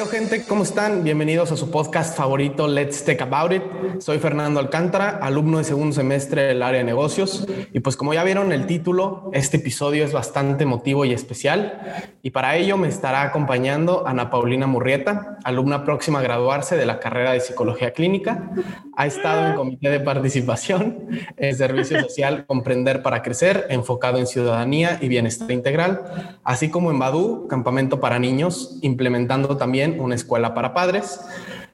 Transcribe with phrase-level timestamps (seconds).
[0.00, 0.44] rollo, gente?
[0.46, 1.04] ¿Cómo están?
[1.04, 3.62] Bienvenidos a su podcast favorito, Let's Talk About It.
[3.98, 7.46] Soy Fernando Alcántara, alumno de segundo semestre del área de negocios.
[7.72, 11.80] Y pues como ya vieron el título, este episodio es bastante emotivo y especial.
[12.22, 16.98] Y para ello me estará acompañando Ana Paulina Murrieta, alumna próxima a graduarse de la
[16.98, 18.50] carrera de Psicología Clínica.
[18.96, 24.98] Ha estado en comité de participación en Servicio Social Comprender para Crecer, enfocado en ciudadanía
[25.00, 30.54] y bienestar integral, así como en Badu, Campamento para Niños, implementando también también una escuela
[30.54, 31.20] para padres.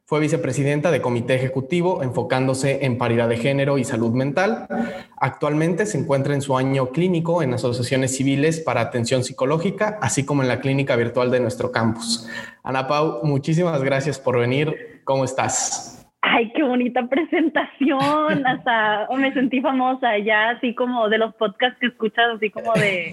[0.04, 4.68] Fue vicepresidenta de comité ejecutivo enfocándose en paridad de género y salud mental.
[5.16, 10.42] Actualmente se encuentra en su año clínico en asociaciones civiles para atención psicológica, así como
[10.42, 12.28] en la clínica virtual de nuestro campus.
[12.62, 15.00] Ana Pau, muchísimas gracias por venir.
[15.02, 16.08] ¿Cómo estás?
[16.22, 18.46] Ay, qué bonita presentación.
[18.46, 23.12] Hasta me sentí famosa ya, así como de los podcasts que escuchas, así como de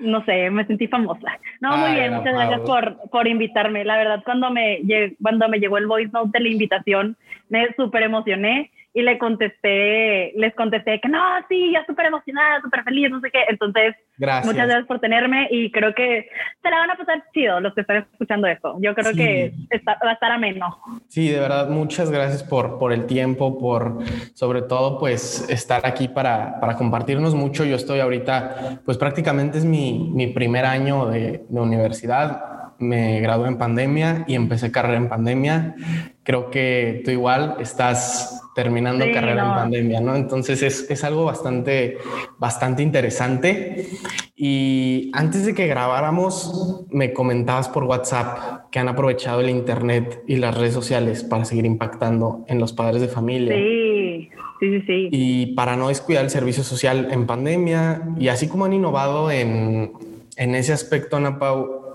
[0.00, 1.38] no sé, me sentí famosa.
[1.60, 3.84] No, muy bien, muchas gracias por, por invitarme.
[3.84, 4.80] La verdad, cuando me,
[5.22, 7.16] cuando me llegó el voice note de la invitación,
[7.48, 12.82] me súper emocioné y le contesté, les contesté que no, sí, ya súper emocionada, súper
[12.84, 13.40] feliz, no sé qué.
[13.48, 16.28] Entonces, muchas gracias por tenerme y creo que
[16.62, 18.76] se la van a pasar chido los que están escuchando esto.
[18.80, 19.52] Yo creo que
[19.86, 20.78] va a estar ameno.
[21.06, 23.98] Sí, de verdad, muchas gracias por, por el tiempo, por
[24.34, 27.64] sobre todo pues estar aquí para, para compartirnos mucho.
[27.64, 33.48] Yo estoy ahorita, pues prácticamente es mi, mi primer año de, de universidad me gradué
[33.48, 35.74] en pandemia y empecé carrera en pandemia.
[36.22, 40.16] Creo que tú igual estás terminando carrera en pandemia, ¿no?
[40.16, 41.98] Entonces es, es, algo bastante,
[42.38, 43.86] bastante interesante.
[44.34, 50.36] Y antes de que grabáramos, me comentabas por WhatsApp que han aprovechado el Internet y
[50.36, 53.54] las redes sociales para seguir impactando en los padres de familia.
[53.56, 54.28] Sí,
[54.60, 55.08] sí, sí.
[55.12, 59.92] Y para no descuidar el servicio social en pandemia y así como han innovado en,
[60.36, 61.87] en ese aspecto, Ana Pau,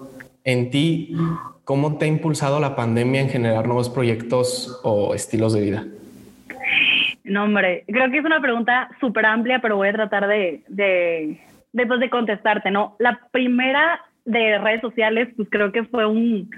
[0.44, 1.16] en ti,
[1.64, 5.86] ¿cómo te ha impulsado la pandemia en generar nuevos proyectos o estilos de vida?
[7.24, 11.40] No, hombre, creo que es una pregunta súper amplia, pero voy a tratar de, de,
[11.72, 12.96] después de contestarte, ¿no?
[13.00, 16.50] La primera de redes sociales, pues creo que fue un...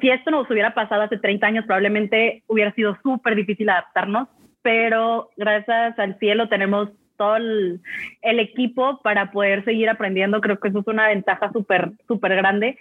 [0.00, 4.28] Si esto nos hubiera pasado hace 30 años, probablemente hubiera sido súper difícil adaptarnos,
[4.62, 7.80] pero gracias al cielo tenemos todo el,
[8.22, 10.40] equipo para poder seguir aprendiendo.
[10.40, 12.78] Creo que eso es una ventaja súper, súper grande.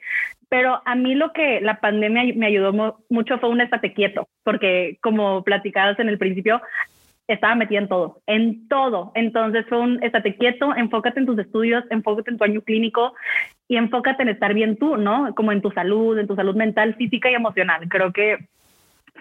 [0.50, 4.98] Pero a mí lo que la pandemia me ayudó mucho fue un estate quieto, porque
[5.02, 6.62] como platicabas en el principio,
[7.28, 9.12] estaba metida en todo, en todo.
[9.16, 13.14] Entonces fue un estate quieto, enfócate en tus estudios, enfócate en tu año clínico
[13.68, 15.34] y enfócate en estar bien tú, ¿no?
[15.36, 17.88] Como en tu salud, en tu salud mental, física y emocional.
[17.88, 18.38] Creo que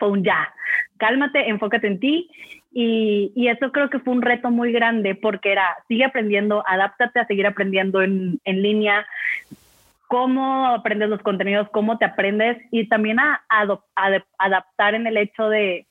[0.01, 0.53] fue un ya.
[0.97, 2.29] Cálmate, enfócate en ti.
[2.73, 7.19] Y, y, eso creo que fue un reto muy grande porque era, sigue aprendiendo, adáptate
[7.19, 9.07] a seguir aprendiendo en, en línea,
[10.11, 13.43] cómo aprendes los contenidos, cómo te aprendes y también a,
[14.39, 15.87] adaptar en el hecho de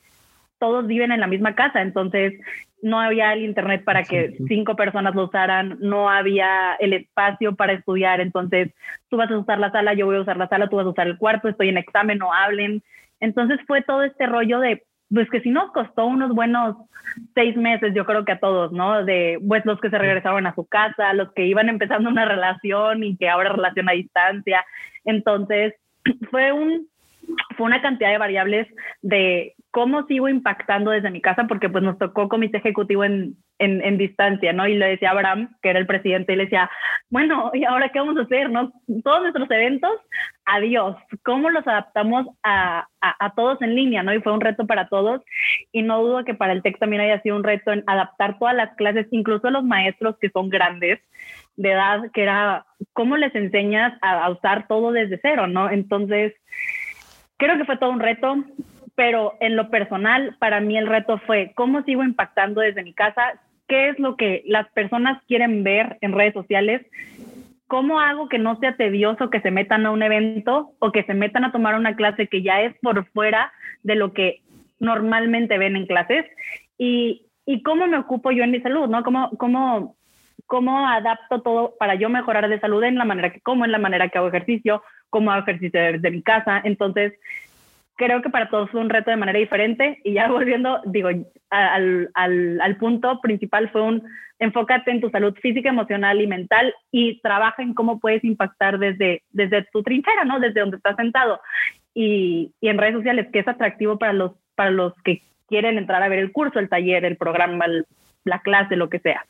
[0.59, 2.34] todos viven en la misma casa, entonces
[2.81, 7.72] no había el internet para que cinco personas lo usaran, no había el espacio para
[7.72, 8.74] estudiar, entonces
[9.09, 10.90] tú vas a usar la sala, yo voy a usar la sala, tú vas a
[10.90, 12.84] usar el cuarto, estoy en examen, no hablen.
[13.19, 16.75] Entonces fue todo este rollo de pues que sí nos costó unos buenos
[17.34, 19.03] seis meses, yo creo que a todos, ¿no?
[19.03, 23.03] De pues los que se regresaron a su casa, los que iban empezando una relación
[23.03, 24.63] y que ahora relación a distancia.
[25.06, 25.74] Entonces,
[26.31, 26.88] fue un
[27.58, 28.68] fue una cantidad de variables
[29.02, 33.84] de cómo sigo impactando desde mi casa, porque pues nos tocó comité ejecutivo en, en,
[33.84, 34.68] en, distancia, ¿no?
[34.68, 36.69] Y le decía a Abraham, que era el presidente, y le decía,
[37.09, 38.72] bueno, ¿y ahora qué vamos a hacer, no?
[39.03, 39.91] Todos nuestros eventos,
[40.49, 40.97] adiós.
[41.23, 44.13] ¿Cómo los adaptamos a, a, todos en línea, no?
[44.13, 45.21] Y fue un reto para todos,
[45.71, 48.55] y no dudo que para el TEC también haya sido un reto en adaptar todas
[48.55, 50.99] las clases, incluso los maestros que son grandes
[51.55, 55.69] de edad, que era, ¿cómo les enseñas a, a usar todo desde cero, no?
[55.69, 56.33] Entonces,
[57.37, 58.43] creo que fue todo un reto,
[58.95, 63.39] pero en lo personal, para mí el reto fue cómo sigo impactando desde mi casa,
[63.67, 66.81] qué es lo que las personas quieren ver en redes sociales,
[67.69, 71.13] cómo hago que no sea tedioso que se metan a un evento o que se
[71.13, 74.41] metan a tomar una clase que ya es por fuera de lo que
[74.79, 76.25] normalmente ven en clases
[76.79, 79.03] y, y cómo me ocupo yo en mi salud, ¿no?
[79.03, 79.95] Cómo, cómo,
[80.47, 83.77] cómo adapto todo para yo mejorar de salud en la manera que como, en la
[83.77, 84.81] manera que hago ejercicio,
[85.11, 86.61] cómo hago ejercicio desde mi casa.
[86.63, 87.13] Entonces,
[87.99, 91.09] creo que para todos fue un reto de manera diferente y ya volviendo, digo,
[91.49, 94.01] al, al, al, punto principal fue un
[94.40, 99.23] enfócate en tu salud física, emocional y mental y trabaja en cómo puedes impactar desde,
[99.31, 100.40] desde tu trinchera, ¿no?
[100.40, 101.41] Desde donde estás sentado
[101.93, 106.02] y, y en redes sociales, que es atractivo para los, para los que quieren entrar
[106.02, 107.66] a ver el curso, el taller, el programa,
[108.23, 109.25] la clase, lo que sea.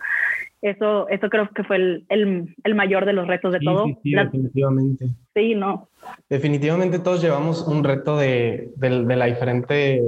[0.62, 3.86] Eso, eso creo que fue el, el, el mayor de los retos de todo.
[3.86, 5.08] Sí, sí, definitivamente.
[5.34, 5.88] Sí, no.
[6.30, 10.04] Definitivamente todos llevamos un reto de, de, de, la diferente,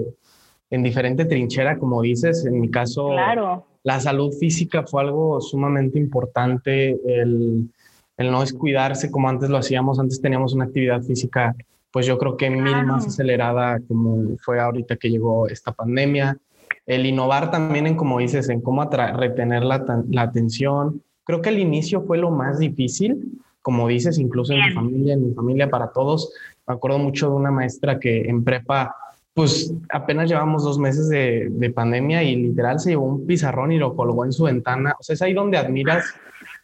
[0.69, 2.45] en diferente trinchera, como dices.
[2.45, 3.65] En mi caso, claro.
[3.83, 6.99] la salud física fue algo sumamente importante.
[7.05, 7.69] El,
[8.17, 9.99] el no descuidarse como antes lo hacíamos.
[9.99, 11.55] Antes teníamos una actividad física,
[11.91, 12.87] pues yo creo que mil claro.
[12.87, 16.37] más acelerada como fue ahorita que llegó esta pandemia
[16.85, 21.01] el innovar también en, como dices, en cómo retener la, la, atención.
[21.23, 25.27] Creo que el inicio fue lo más difícil, como dices, incluso en mi familia, en
[25.27, 26.33] mi familia para todos.
[26.67, 28.95] Me acuerdo mucho de una maestra que en prepa,
[29.33, 33.77] pues apenas llevamos dos meses de, de pandemia y literal se llevó un pizarrón y
[33.77, 34.95] lo colgó en su ventana.
[34.99, 36.05] O sea, es ahí donde admiras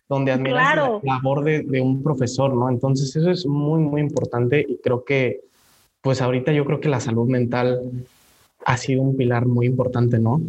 [0.10, 1.02] donde admiras claro.
[1.04, 2.70] la labor de, de, un profesor, ¿no?
[2.70, 5.42] Entonces eso es muy, muy importante y creo que,
[6.00, 7.82] pues ahorita yo creo que la salud mental
[8.68, 10.42] ha sido un pilar muy importante, ¿no?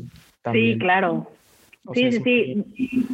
[0.42, 0.74] También.
[0.74, 1.30] Sí, claro.
[1.84, 3.06] O sí, sea, sí, sí.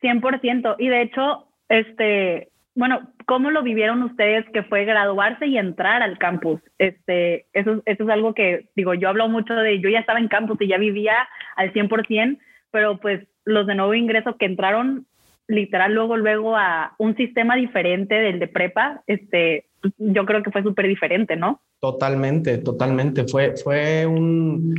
[0.00, 0.76] 100%.
[0.78, 6.18] Y de hecho, este, bueno, ¿cómo lo vivieron ustedes que fue graduarse y entrar al
[6.18, 6.60] campus?
[6.78, 10.28] Este, eso, eso es algo que, digo, yo hablo mucho de, yo ya estaba en
[10.28, 12.38] campus y ya vivía al 100%,
[12.70, 15.04] pero pues los de nuevo ingreso que entraron
[15.48, 19.64] literal luego, luego a un sistema diferente del de prepa, este,
[19.98, 21.60] yo creo que fue súper diferente, ¿no?
[21.80, 23.24] Totalmente, totalmente.
[23.26, 24.74] Fue, fue un,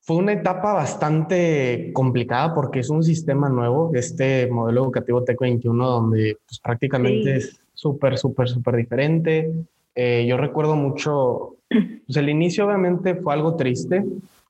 [0.00, 5.88] fue una etapa bastante complicada porque es un sistema nuevo, este modelo educativo TEC 21,
[5.88, 7.48] donde pues, prácticamente sí.
[7.48, 9.52] es súper, súper, súper diferente.
[9.94, 14.04] Eh, yo recuerdo mucho, pues el inicio obviamente fue algo triste,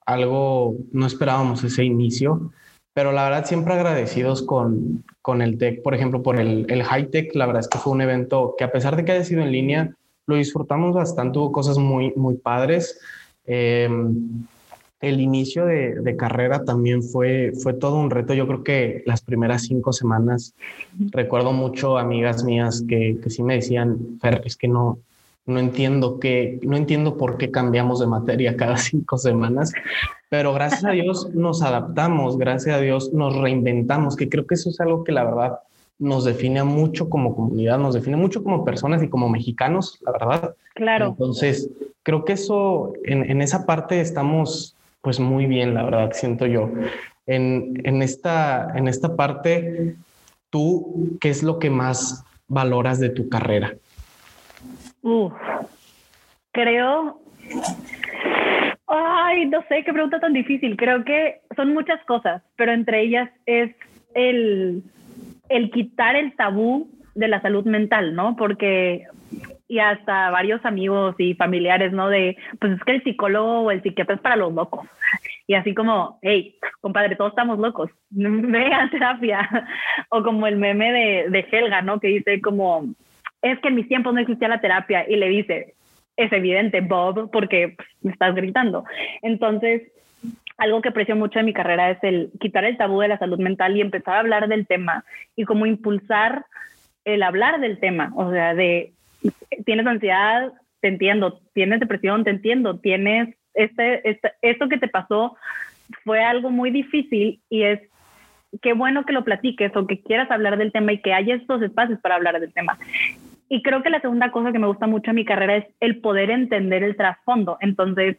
[0.07, 2.53] algo, no esperábamos ese inicio,
[2.95, 7.11] pero la verdad siempre agradecidos con, con el TEC, por ejemplo, por el, el High
[7.11, 9.43] Tech, la verdad es que fue un evento que a pesar de que haya sido
[9.43, 9.95] en línea,
[10.27, 13.01] lo disfrutamos bastante, hubo cosas muy, muy padres.
[13.45, 13.89] Eh,
[15.01, 18.35] el inicio de, de, carrera también fue, fue todo un reto.
[18.35, 20.55] Yo creo que las primeras cinco semanas,
[21.11, 25.01] recuerdo mucho amigas mías que, que sí me decían, Fer, es que no,
[25.47, 29.73] no entiendo qué, no entiendo por qué cambiamos de materia cada cinco semanas,
[30.29, 34.71] pero gracias a Dios nos adaptamos, gracias a Dios nos reinventamos, que creo que eso
[34.71, 35.59] es algo que la verdad
[35.99, 40.55] nos define mucho como comunidad, nos define mucho como personas y como mexicanos, la verdad.
[40.75, 41.09] Claro.
[41.09, 41.71] Entonces,
[42.03, 46.71] creo que eso, en, en esa parte estamos pues muy bien, la verdad, siento yo.
[47.27, 49.97] En, en, esta, en esta parte,
[50.49, 53.75] ¿tú qué es lo que más valoras de tu carrera?
[55.03, 55.33] Uf,
[56.53, 57.21] creo.
[58.87, 60.77] Ay, no sé qué pregunta tan difícil.
[60.77, 63.75] Creo que son muchas cosas, pero entre ellas es
[64.15, 64.83] el,
[65.49, 68.37] el quitar el tabú de la salud mental, ¿no?
[68.37, 69.07] Porque
[69.73, 72.11] y hasta varios amigos y familiares, ¿no?
[72.11, 74.87] De, pues es que el psicólogo o el psiquiatra es para los locos.
[75.47, 79.49] Y así como, hey, compadre, todos estamos locos, ve a terapia.
[80.11, 81.99] O como el meme de, de Helga, ¿no?
[82.01, 82.85] Que dice como,
[83.43, 85.75] es que en mis tiempos no existía la terapia y le dice,
[86.17, 88.85] es evidente, Bob, porque me estás gritando.
[89.23, 89.83] Entonces,
[90.59, 93.39] algo que aprecio mucho de mi carrera es el quitar el tabú de la salud
[93.39, 95.05] mental y empezar a hablar del tema
[95.35, 96.47] y como impulsar
[97.05, 98.93] el hablar del tema, o sea, de
[99.67, 105.37] tienes ansiedad, te entiendo, tienes depresión, te entiendo, tienes este, este, esto que te pasó
[106.05, 107.81] fue algo muy difícil y es
[108.61, 111.63] qué bueno que lo platiques o que quieras hablar del tema y que haya estos
[111.63, 112.79] espacios para hablar del tema.
[113.53, 116.01] Y creo que la segunda cosa que me gusta mucho en mi carrera es el
[116.01, 117.59] poder entender el trasfondo.
[117.61, 118.17] Entonces,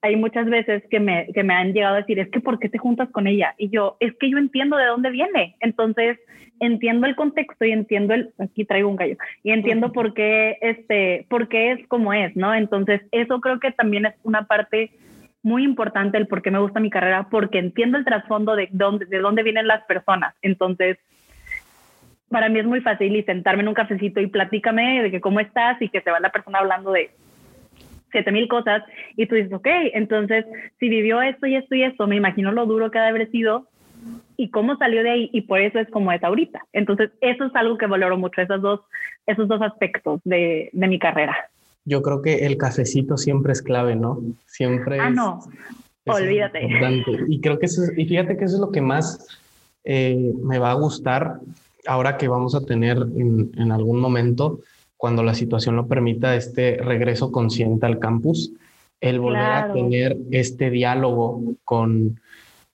[0.00, 2.68] hay muchas veces que me, que me han llegado a decir, es que ¿por qué
[2.68, 3.54] te juntas con ella?
[3.58, 5.54] Y yo, es que yo entiendo de dónde viene.
[5.60, 6.18] Entonces,
[6.58, 11.26] entiendo el contexto y entiendo el, aquí traigo un gallo, y entiendo por qué, este,
[11.30, 12.52] por qué es como es, ¿no?
[12.52, 14.90] Entonces, eso creo que también es una parte
[15.44, 19.06] muy importante el por qué me gusta mi carrera, porque entiendo el trasfondo de dónde,
[19.06, 20.34] de dónde vienen las personas.
[20.42, 20.98] Entonces,
[22.32, 25.38] para mí es muy fácil y sentarme en un cafecito y platícame de que cómo
[25.38, 27.10] estás y que se va la persona hablando de
[28.10, 28.82] siete mil cosas
[29.16, 30.44] y tú dices, ok, entonces
[30.80, 33.30] si vivió esto y esto y esto, me imagino lo duro que ha de haber
[33.30, 33.68] sido
[34.36, 36.60] y cómo salió de ahí y por eso es como es ahorita.
[36.72, 38.80] Entonces eso es algo que valoro mucho, esos dos,
[39.26, 41.36] esos dos aspectos de, de mi carrera.
[41.84, 44.20] Yo creo que el cafecito siempre es clave, ¿no?
[44.46, 45.40] Siempre ah, es, no,
[46.04, 46.62] es olvídate.
[46.62, 47.10] Importante.
[47.28, 49.26] Y creo que eso es, y fíjate que eso es lo que más
[49.84, 51.38] eh, me va a gustar
[51.86, 54.60] ahora que vamos a tener en, en, algún momento,
[54.96, 58.52] cuando la situación lo permita, este regreso consciente al campus,
[59.00, 59.70] el volver claro.
[59.70, 62.20] a tener este diálogo con,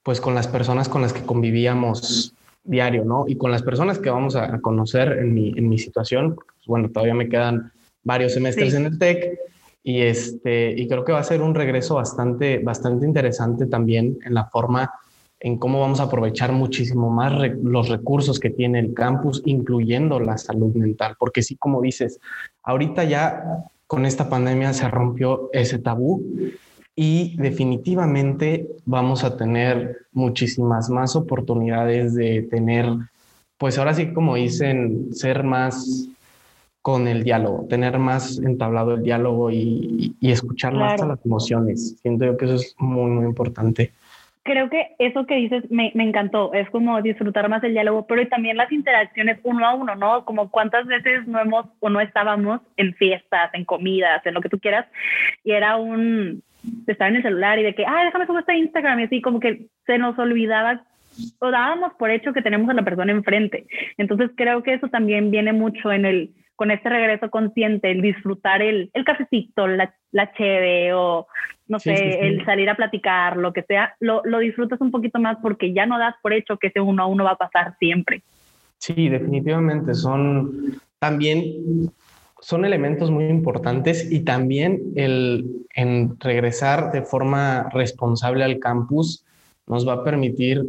[0.03, 2.35] pues, con las personas con las que convivíamos
[2.65, 3.25] diario, ¿no?
[3.27, 6.67] Y con las personas que vamos a, a conocer en mi, en mi situación, pues,
[6.67, 7.73] bueno, todavía me quedan
[8.03, 8.77] varios semestres sí.
[8.77, 9.39] en el TEC
[9.83, 14.35] y, este, y creo que va a ser un regreso bastante, bastante interesante también en
[14.35, 14.93] la forma
[15.41, 20.37] en cómo vamos a aprovechar muchísimo más los recursos que tiene el campus, incluyendo la
[20.37, 22.21] salud mental, porque sí, como dices,
[22.63, 26.23] ahorita ya con esta pandemia se rompió ese tabú
[26.95, 32.87] y definitivamente vamos a tener muchísimas más oportunidades de tener,
[33.57, 36.09] pues ahora sí, como dicen, ser más
[36.83, 41.97] con el diálogo, tener más entablado el diálogo y, escuchar más a las emociones.
[42.03, 43.93] Siento yo que eso es muy, muy importante
[44.49, 48.27] creo que eso que dices me, me, encantó, es como disfrutar más el diálogo, pero
[48.29, 50.25] también las interacciones uno a uno, ¿no?
[50.25, 54.49] Como cuántas veces no hemos o no estábamos en fiestas, en comidas, en lo que
[54.49, 54.87] tú quieras,
[55.45, 56.43] y era un,
[56.87, 59.39] estar en el celular y de que, ah, déjame subir este Instagram, y así como
[59.39, 60.83] que se nos olvidaba
[61.41, 63.67] o dábamos por hecho que tenemos a la persona enfrente.
[63.97, 68.63] Entonces creo que eso también viene mucho en el, con este regreso consciente, el disfrutar
[68.63, 71.27] el, el cafecito, la, la cheve o
[71.69, 75.37] no sé, el salir a platicar, lo que sea, lo, lo disfrutas un poquito más
[75.43, 78.23] porque ya no das por hecho que ese uno a uno va a pasar siempre.
[78.79, 81.91] Sí, definitivamente son también
[82.41, 89.25] son elementos muy importantes y también el en regresar de forma responsable al campus
[89.67, 90.65] nos va a permitir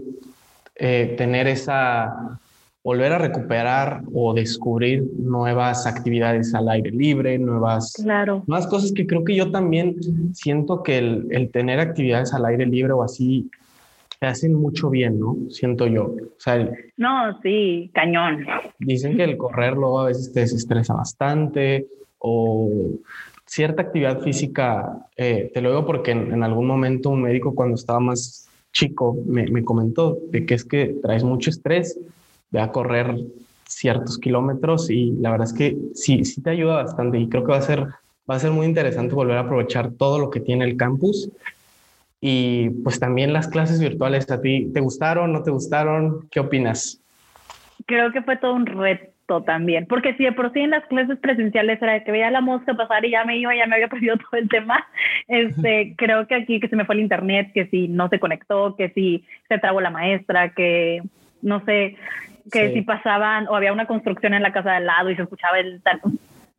[0.76, 2.40] eh, tener esa,
[2.84, 8.44] volver a recuperar o descubrir nuevas actividades al aire libre, nuevas, claro.
[8.48, 9.96] nuevas cosas que creo que yo también
[10.34, 13.50] siento que el, el tener actividades al aire libre o así
[14.20, 15.38] te hacen mucho bien, ¿no?
[15.50, 16.06] Siento yo.
[16.06, 18.46] O sea, no, sí, cañón.
[18.78, 22.92] Dicen que el correr luego a veces te desestresa bastante o
[23.46, 27.76] cierta actividad física, eh, te lo digo porque en, en, algún momento un médico cuando
[27.76, 31.98] estaba más chico me, me, comentó de que es que traes mucho estrés,
[32.52, 33.16] ve a correr
[33.66, 37.52] ciertos kilómetros y la verdad es que sí, sí te ayuda bastante y creo que
[37.52, 37.86] va a ser,
[38.30, 41.30] va a ser muy interesante volver a aprovechar todo lo que tiene el campus
[42.22, 46.28] y pues también las clases virtuales, ¿a ti te gustaron, no te gustaron?
[46.30, 47.02] ¿Qué opinas?
[47.86, 51.18] Creo que fue todo un reto también, porque si de por sí en las clases
[51.20, 54.18] presenciales era que veía la mosca pasar y ya me iba, ya me había perdido
[54.18, 54.86] todo el tema,
[55.28, 58.76] este, creo que aquí que se me fue el internet, que si no se conectó,
[58.76, 61.04] que si se trabó la maestra, que
[61.42, 61.98] no sé,
[62.52, 65.22] que si pasaban o había una construcción en la casa de al lado y se
[65.24, 65.82] escuchaba el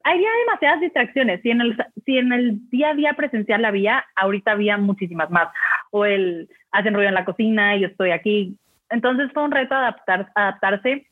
[0.02, 1.42] había demasiadas distracciones.
[1.42, 5.48] Si en, el, si en el día a día presencial había, ahorita había muchísimas más.
[5.90, 8.56] O el hacen ruido en la cocina y yo estoy aquí.
[8.88, 11.06] Entonces fue un reto adaptar, adaptarse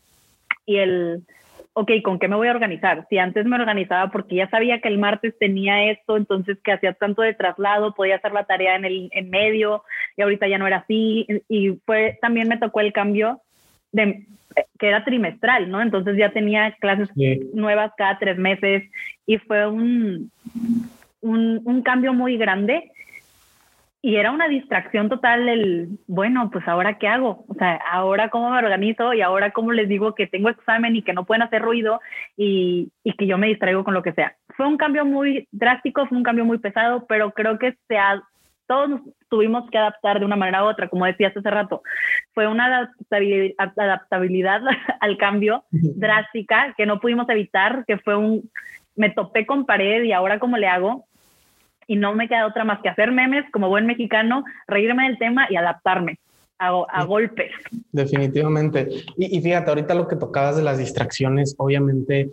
[0.66, 1.22] y el,
[1.74, 3.06] ok, ¿con qué me voy a organizar?
[3.10, 6.94] Si antes me organizaba porque ya sabía que el martes tenía esto, entonces que hacía
[6.94, 9.84] tanto de traslado, podía hacer la tarea en el en medio
[10.16, 11.26] y ahorita ya no era así.
[11.48, 13.42] Y fue, también me tocó el cambio
[13.92, 14.26] de
[14.78, 15.80] que era trimestral, ¿no?
[15.80, 17.08] Entonces ya tenía clases
[17.54, 18.90] nuevas cada tres meses
[19.26, 20.30] y fue un,
[21.20, 22.90] un, un, cambio muy grande
[24.00, 28.50] y era una distracción total el, bueno, pues ahora qué hago, o sea, ahora cómo
[28.50, 31.62] me organizo y ahora cómo les digo que tengo examen y que no pueden hacer
[31.62, 32.00] ruido
[32.36, 34.36] y, y que yo me distraigo con lo que sea.
[34.56, 38.22] Fue un cambio muy drástico, fue un cambio muy pesado, pero creo que se ha,
[38.68, 41.82] todos tuvimos que adaptar de una manera u otra, como decías hace rato.
[42.34, 42.92] Fue una
[43.76, 44.60] adaptabilidad,
[45.00, 48.48] al cambio drástica que no pudimos evitar, que fue un,
[48.94, 51.06] me topé con pared y ahora cómo le hago.
[51.86, 55.46] Y no me queda otra más que hacer memes como buen mexicano, reírme del tema
[55.50, 56.18] y adaptarme.
[56.60, 57.52] A, a, golpes.
[57.92, 58.88] Definitivamente.
[59.16, 62.32] Y, y, fíjate, ahorita lo que tocabas de las distracciones, obviamente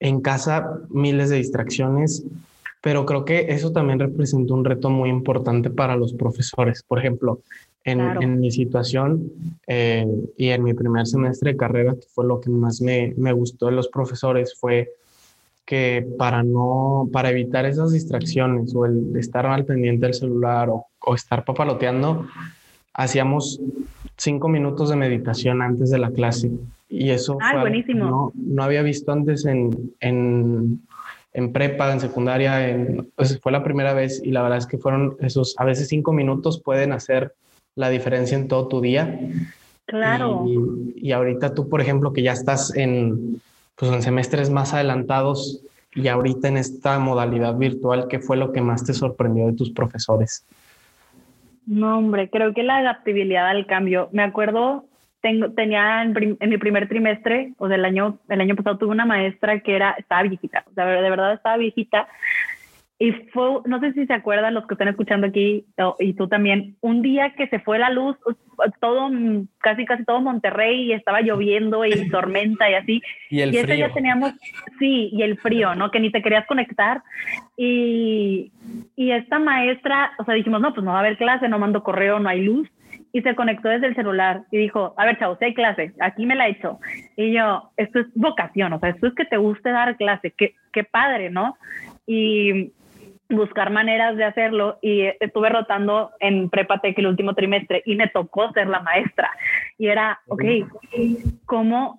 [0.00, 2.24] en casa miles de distracciones,
[2.80, 6.82] pero creo que eso también representa un reto muy importante para los profesores.
[6.82, 7.40] Por ejemplo,
[7.84, 9.30] en, en mi situación
[9.66, 10.06] eh,
[10.36, 13.66] y en mi primer semestre de carrera, que fue lo que más me, me gustó
[13.66, 14.90] de los profesores, fue
[15.64, 20.86] que para no, para evitar esas distracciones o el estar al pendiente del celular o,
[21.00, 22.26] o estar papaloteando,
[22.92, 23.60] hacíamos
[24.16, 26.50] cinco minutos de meditación antes de la clase.
[26.88, 28.04] Y eso ah, buenísimo.
[28.04, 30.82] No, no había visto antes en, en
[31.32, 34.78] en prepa, en secundaria, en, pues fue la primera vez y la verdad es que
[34.78, 37.34] fueron esos, a veces cinco minutos pueden hacer
[37.76, 39.18] la diferencia en todo tu día.
[39.86, 40.46] Claro.
[40.46, 43.40] Y, ahorita tú, por ejemplo, que ya estás en,
[43.76, 45.62] pues en semestres más adelantados
[45.94, 49.70] y ahorita en esta modalidad virtual, ¿qué fue lo que más te sorprendió de tus
[49.70, 50.44] profesores?
[51.66, 54.08] No, hombre, creo que la adaptabilidad al cambio.
[54.12, 54.84] Me acuerdo
[55.20, 59.60] tengo, tenía en, mi primer trimestre, o del año, el año pasado tuve una maestra
[59.60, 62.08] que era, estaba viejita, o sea, de verdad estaba viejita.
[63.02, 65.64] Y fue, no sé si se acuerdan los que están escuchando aquí,
[66.00, 68.14] y tú también, un día que se fue la luz,
[68.78, 69.10] todo,
[69.56, 73.02] casi casi todo Monterrey, y estaba lloviendo y tormenta y así.
[73.30, 74.34] Y el y ese día teníamos,
[74.78, 75.90] sí, y el frío, ¿no?
[75.90, 77.02] Que ni te querías conectar.
[77.56, 78.52] Y,
[78.96, 81.82] y esta maestra, o sea, dijimos, no, pues no va a haber clase, no mando
[81.82, 82.68] correo, no hay luz
[83.12, 86.36] y se conectó desde el celular y dijo, a ver, chavos, hay clase, aquí me
[86.36, 86.78] la he hecho.
[87.16, 90.54] Y yo, esto es vocación, o sea, esto es que te guste dar clase, qué,
[90.72, 91.56] qué padre, ¿no?
[92.06, 92.72] Y
[93.30, 98.52] buscar maneras de hacerlo y estuve rotando en Prepatec el último trimestre y me tocó
[98.52, 99.30] ser la maestra.
[99.78, 100.42] Y era, ok,
[101.46, 101.98] ¿cómo,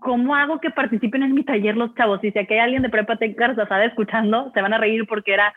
[0.00, 2.22] ¿cómo hago que participen en mi taller los chavos?
[2.22, 5.52] Y si aquí hay alguien de Prepatec Garzazada escuchando, se van a reír porque era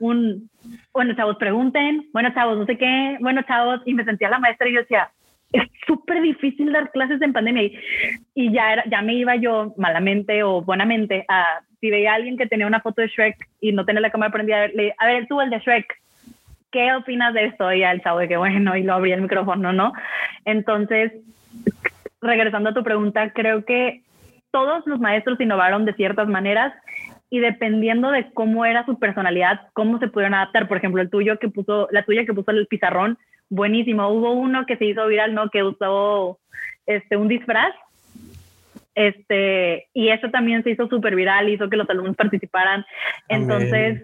[0.00, 0.48] un,
[0.92, 4.68] bueno, chavos, pregunten, bueno, chavos, no sé qué, bueno, chavos, y me sentía la maestra
[4.68, 5.10] y yo decía,
[5.52, 7.78] es súper difícil dar clases en pandemia y,
[8.34, 12.38] y ya, era, ya me iba yo malamente o buenamente a si veía a alguien
[12.38, 15.26] que tenía una foto de Shrek y no tenía la cámara prendida, le, a ver,
[15.26, 16.00] tú el de Shrek,
[16.70, 17.72] ¿qué opinas de esto?
[17.72, 19.92] Y al chavo de que bueno, y lo abrí el micrófono, ¿no?
[20.44, 21.12] Entonces,
[22.20, 24.02] regresando a tu pregunta, creo que
[24.52, 26.72] todos los maestros innovaron de ciertas maneras
[27.30, 30.68] y dependiendo de cómo era su personalidad, cómo se pudieron adaptar.
[30.68, 33.18] Por ejemplo, el tuyo que puso, la tuya que puso el pizarrón,
[33.50, 34.08] buenísimo.
[34.08, 35.50] Hubo uno que se hizo viral, ¿no?
[35.50, 36.38] Que usó
[36.86, 37.74] este, un disfraz
[38.94, 42.84] este, y eso también se hizo súper viral, hizo que los alumnos participaran.
[43.28, 44.02] Entonces,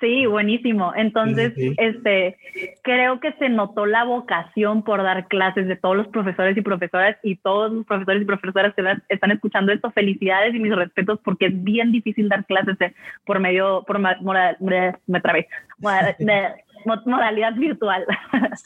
[0.00, 0.92] sí, buenísimo.
[0.96, 2.36] Entonces, este,
[2.82, 7.16] creo que se notó la vocación por dar clases de todos los profesores y profesoras
[7.22, 9.90] y todos los profesores y profesoras que están escuchando esto.
[9.92, 12.76] Felicidades y mis respetos porque es bien difícil dar clases
[13.24, 14.16] por medio, por, me,
[14.60, 15.48] me, me trabé,
[16.84, 18.06] modalidad virtual.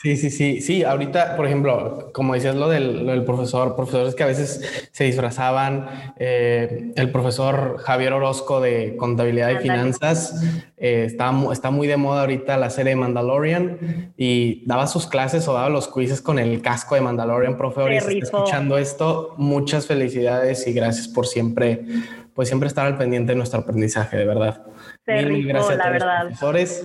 [0.02, 0.83] Sí, sí, sí, sí.
[0.83, 5.87] Ahorita, por ejemplo, como decías lo del, profesor, profesores que a veces se disfrazaban,
[6.18, 10.42] eh, el profesor Javier Orozco de contabilidad y finanzas,
[10.76, 15.47] eh, está, está muy de moda ahorita la serie de Mandalorian y daba sus clases
[15.49, 20.73] o daba los quizzes con el casco de Mandalorian, profe, escuchando esto, muchas felicidades y
[20.73, 21.85] gracias por siempre,
[22.35, 24.62] pues siempre estar al pendiente de nuestro aprendizaje, de verdad.
[25.06, 26.85] Mil, gracias a todos los profesores.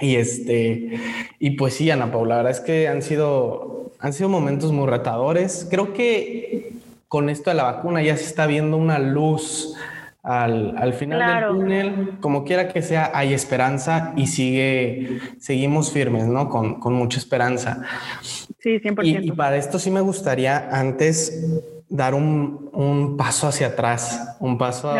[0.00, 0.98] Y este,
[1.38, 4.88] y pues sí, Ana Paula, la verdad es que han sido, han sido momentos muy
[4.88, 5.66] retadores.
[5.70, 6.72] Creo que
[7.08, 9.74] con esto de la vacuna ya se está viendo una luz
[10.22, 12.18] al, al final del túnel.
[12.20, 16.48] Como quiera que sea, hay esperanza y sigue, seguimos firmes, ¿no?
[16.48, 17.82] Con, con mucha esperanza.
[18.22, 19.04] Sí, 100%.
[19.04, 24.56] Y, y, para esto sí me gustaría antes dar un, un paso hacia atrás, un
[24.56, 24.94] paso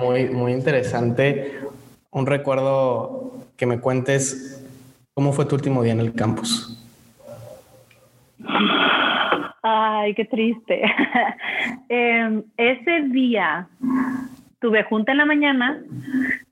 [0.00, 1.60] muy, muy interesante,
[2.10, 4.62] un recuerdo que me cuentes
[5.14, 6.76] cómo fue tu último día en el campus.
[9.62, 10.82] Ay, qué triste.
[11.88, 13.68] Em, ese día
[14.60, 15.82] tuve junta en la mañana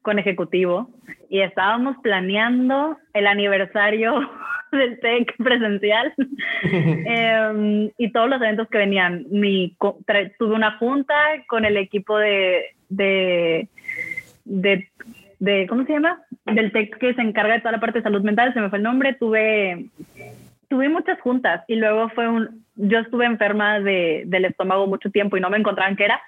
[0.02, 0.90] con ejecutivo
[1.28, 4.20] y estábamos planeando el aniversario
[4.72, 6.12] del TEC presencial
[6.62, 9.26] em, y todos los eventos que venían.
[9.30, 9.76] Mi,
[10.38, 11.14] tuve una junta
[11.48, 13.68] con el equipo de, de,
[14.44, 14.88] de
[15.44, 16.22] de, ¿cómo se llama?
[16.46, 18.78] Del TEC que se encarga de toda la parte de salud mental, se me fue
[18.78, 19.86] el nombre, tuve,
[20.68, 25.36] tuve muchas juntas y luego fue un, yo estuve enferma de, del estómago mucho tiempo
[25.36, 26.20] y no me encontraban qué era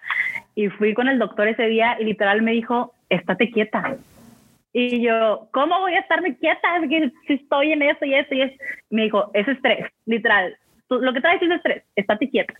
[0.54, 3.96] y fui con el doctor ese día y literal me dijo, estate quieta.
[4.72, 6.76] Y yo, ¿cómo voy a estarme quieta?
[6.76, 8.62] Es que si estoy en esto y esto y esto.
[8.90, 10.54] Me dijo, es estrés, literal.
[10.90, 12.52] lo que traes es estrés, estate quieta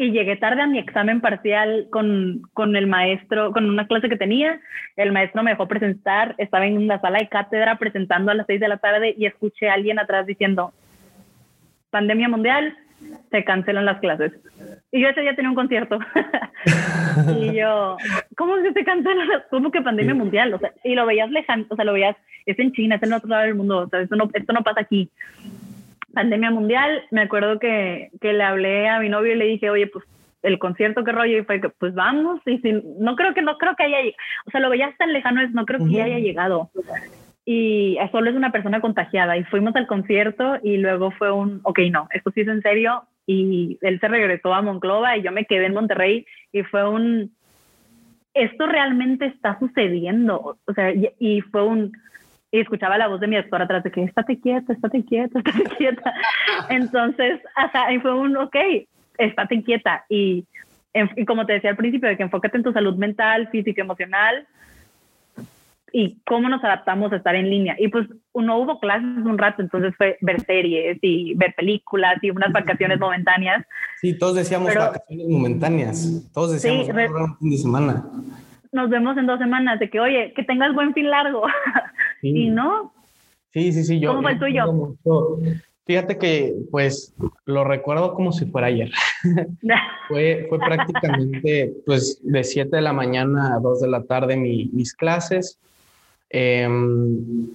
[0.00, 4.16] y llegué tarde a mi examen parcial con, con, el maestro, con una clase que
[4.16, 4.58] tenía.
[4.96, 8.60] El maestro me dejó presentar, estaba en la sala de cátedra presentando a las seis
[8.60, 10.72] de la tarde y escuché a alguien atrás diciendo,
[11.90, 12.74] pandemia mundial,
[13.30, 14.32] se cancelan las clases.
[14.90, 15.98] Y yo ese día tenía un concierto.
[17.38, 17.98] y yo,
[18.38, 19.28] ¿cómo que se cancelan?
[19.50, 20.54] ¿Cómo que pandemia mundial?
[20.54, 23.12] O sea, y lo veías lejano, o sea, lo veías, es en China, es en
[23.12, 25.10] otro lado del mundo, o sea, esto no, esto no pasa aquí
[26.12, 29.86] pandemia mundial, me acuerdo que, que, le hablé a mi novio y le dije, oye,
[29.86, 30.04] pues
[30.42, 33.58] el concierto que rollo y fue que pues vamos y si, no creo que no
[33.58, 33.98] creo que haya
[34.46, 36.70] o sea lo veías tan lejano es no creo que haya llegado.
[37.44, 41.80] Y solo es una persona contagiada y fuimos al concierto y luego fue un ok
[41.90, 45.44] no esto sí es en serio y él se regresó a Monclova y yo me
[45.44, 47.32] quedé en Monterrey y fue un
[48.32, 51.92] esto realmente está sucediendo o sea y fue un
[52.52, 55.64] y escuchaba la voz de mi doctor atrás de que estate quieta, estate quieta, estate
[55.78, 56.12] quieta.
[56.68, 58.56] Entonces, hasta ahí fue un, ok,
[59.18, 60.04] estate quieta.
[60.08, 60.44] Y,
[61.16, 64.46] y, como te decía al principio, de que enfócate en tu salud mental, física, emocional
[65.92, 67.76] y cómo nos adaptamos a estar en línea.
[67.78, 72.30] Y pues no hubo clases un rato, entonces fue ver series y ver películas y
[72.30, 73.64] unas vacaciones momentáneas.
[74.00, 76.30] Sí, todos decíamos vacaciones momentáneas.
[76.32, 78.04] Todos decíamos sí, un fin de semana
[78.72, 81.42] nos vemos en dos semanas, de que, oye, que tengas buen fin largo.
[82.22, 82.92] y no.
[83.52, 84.00] Sí, sí, sí.
[84.00, 84.96] Yo, ¿Cómo fue el tuyo?
[85.86, 87.14] Fíjate que, pues,
[87.46, 88.92] lo recuerdo como si fuera ayer.
[90.08, 94.94] fue, fue prácticamente, pues, de 7 de la mañana a 2 de la tarde mis
[94.94, 95.58] clases.
[96.28, 97.48] Em,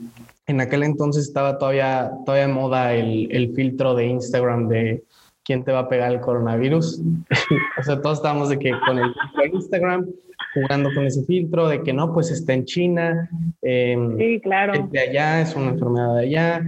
[0.47, 5.03] en aquel entonces estaba todavía, todavía de moda el, el filtro de Instagram de
[5.45, 7.01] quién te va a pegar el coronavirus.
[7.79, 9.13] o sea, todos estábamos de que con el
[9.53, 10.07] Instagram
[10.53, 13.29] jugando con ese filtro, de que no, pues está en China.
[13.61, 14.73] Em, sí, claro.
[14.73, 16.61] Es de allá, es una enfermedad de allá.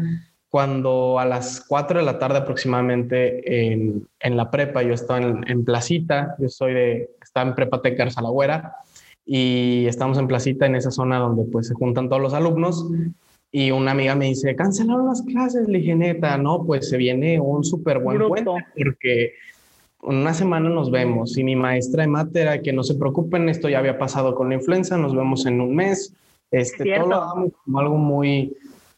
[0.50, 5.44] Cuando a las 4 de la tarde aproximadamente en, en la prepa, yo estaba en,
[5.48, 8.76] en, Placita, yo soy de, estaba en Prepa Tecar Salagüera,
[9.26, 12.90] y estamos en Placita, en esa zona donde pues se juntan todos los alumnos,
[13.52, 17.40] y una amiga me dice, cancelaron las clases, le dije, neta, no, pues se viene
[17.40, 19.34] un súper buen cuento porque
[20.02, 21.38] una semana nos vemos.
[21.38, 24.50] Y mi maestra de mate era que no se preocupen, esto ya había pasado con
[24.50, 26.14] la influenza, nos vemos en un mes.
[26.52, 28.56] Este, todo lo como algo muy,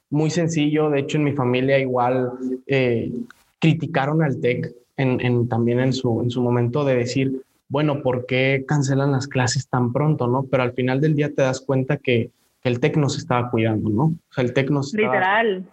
[0.09, 0.89] muy sencillo.
[0.89, 2.31] De hecho, en mi familia igual
[2.67, 3.11] eh,
[3.59, 8.25] criticaron al TEC en, en, también en su, en su momento de decir, bueno, ¿por
[8.25, 10.27] qué cancelan las clases tan pronto?
[10.27, 10.43] ¿no?
[10.43, 12.31] Pero al final del día te das cuenta que
[12.61, 14.03] que el TEC nos estaba cuidando, ¿no?
[14.03, 15.65] O sea, el TEC nos Literal.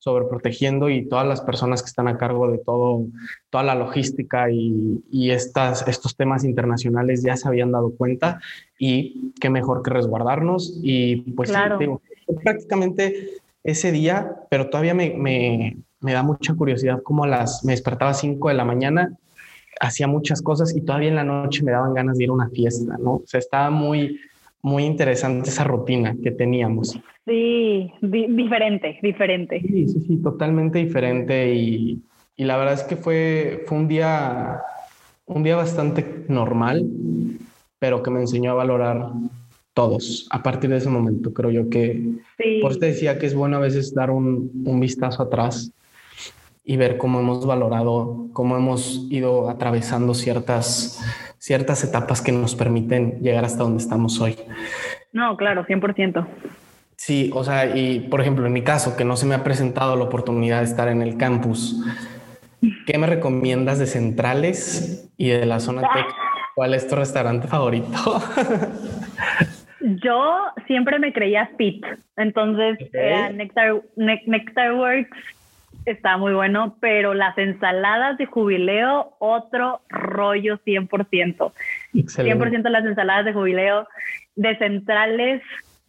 [0.00, 3.06] Sobreprotegiendo y todas las personas que están a cargo de todo,
[3.50, 8.40] toda la logística y, y estas, estos temas internacionales ya se habían dado cuenta
[8.78, 11.78] y qué mejor que resguardarnos y pues claro.
[11.78, 12.02] digo,
[12.42, 13.28] prácticamente
[13.62, 18.14] ese día, pero todavía me, me, me da mucha curiosidad cómo las, me despertaba a
[18.14, 19.18] 5 de la mañana
[19.80, 22.50] hacía muchas cosas y todavía en la noche me daban ganas de ir a una
[22.50, 23.16] fiesta, ¿no?
[23.16, 24.18] O sea, estaba muy,
[24.62, 26.98] muy interesante esa rutina que teníamos.
[27.26, 29.60] Sí, di diferente, diferente.
[29.60, 32.02] Sí, sí, sí, totalmente diferente y,
[32.36, 34.60] y, la verdad es que fue, fue un día,
[35.26, 36.86] un día bastante normal,
[37.78, 39.10] pero que me enseñó a valorar
[39.74, 41.32] todos a partir de ese momento.
[41.32, 42.02] Creo yo que,
[42.38, 42.58] sí.
[42.60, 45.72] por eso te decía que es bueno a veces dar un, un vistazo atrás
[46.62, 51.00] y ver cómo hemos valorado, cómo hemos ido atravesando ciertas
[51.40, 54.36] ciertas etapas que nos permiten llegar hasta donde estamos hoy.
[55.12, 56.26] No, claro, 100%.
[56.96, 59.96] Sí, o sea, y por ejemplo, en mi caso, que no se me ha presentado
[59.96, 61.82] la oportunidad de estar en el campus,
[62.86, 66.06] ¿qué me recomiendas de Centrales y de la zona Tech?
[66.54, 67.88] ¿Cuál es tu restaurante favorito?
[69.80, 71.82] Yo siempre me creía fit,
[72.18, 72.90] entonces okay.
[72.92, 75.16] eh, Nectar, ne Nectar Works
[75.86, 81.52] está muy bueno, pero las ensaladas de jubileo, otro rollo 100%.
[81.94, 82.44] Excelente.
[82.46, 83.86] 100% las ensaladas de jubileo.
[84.36, 85.42] De centrales,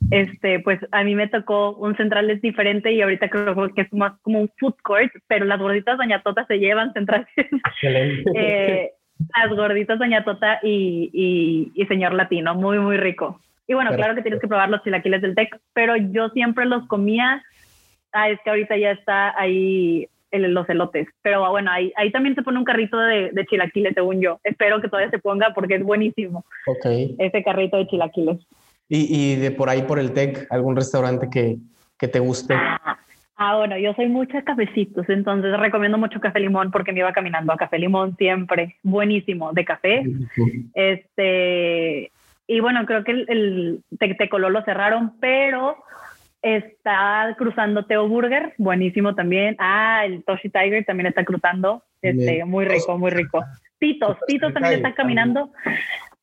[0.10, 4.14] este, pues a mí me tocó un centrales diferente y ahorita creo que es más
[4.22, 7.28] como un food court, pero las gorditas Doña Tota se llevan centrales.
[8.36, 8.92] eh,
[9.38, 13.40] las gorditas Doña Tota y, y, y, señor latino, muy, muy rico.
[13.68, 14.04] Y bueno, Perfecto.
[14.04, 17.42] claro que tienes que probar los chilaquiles del TEC, pero yo siempre los comía
[18.14, 21.08] ah, es que ahorita ya está ahí el, los elotes.
[21.22, 24.40] Pero bueno, ahí, ahí también se pone un carrito de, de, chilaquiles, según yo.
[24.44, 26.46] Espero que todavía se ponga porque es buenísimo.
[26.68, 26.86] Ok.
[27.18, 28.38] Ese carrito de chilaquiles.
[28.90, 31.58] ¿Y, y de por ahí, por el TEC, algún restaurante que,
[31.98, 32.54] que te guste?
[32.56, 32.98] Ah,
[33.38, 37.14] ah, bueno, yo soy mucho de cafecitos, entonces recomiendo mucho Café Limón porque me iba
[37.14, 38.76] caminando a Café Limón siempre.
[38.84, 40.04] Buenísimo, de café.
[40.74, 42.12] Este.
[42.48, 45.78] Y bueno, creo que el, el lo cerraron, pero
[46.42, 49.56] Está cruzando Teo Burger, buenísimo también.
[49.60, 51.84] Ah, el Toshi Tiger también está cruzando.
[52.02, 53.44] Este, muy rico, muy rico.
[53.78, 55.52] Titos, Titos también está caminando.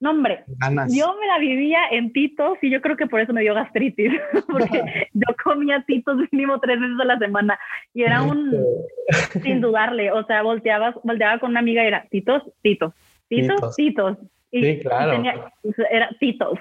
[0.01, 0.95] No, hombre, Ganas.
[0.95, 4.13] yo me la vivía en Titos y yo creo que por eso me dio gastritis,
[4.49, 4.81] porque
[5.13, 7.59] yo comía Titos mínimo tres veces a la semana
[7.95, 8.53] y era un,
[9.43, 12.95] sin dudarle, o sea, volteaba, volteaba con una amiga y era Titos, Titos,
[13.29, 14.19] Titos, Titos.
[14.51, 15.13] Y sí, claro.
[15.13, 15.53] Tenía,
[15.91, 16.59] era Titos.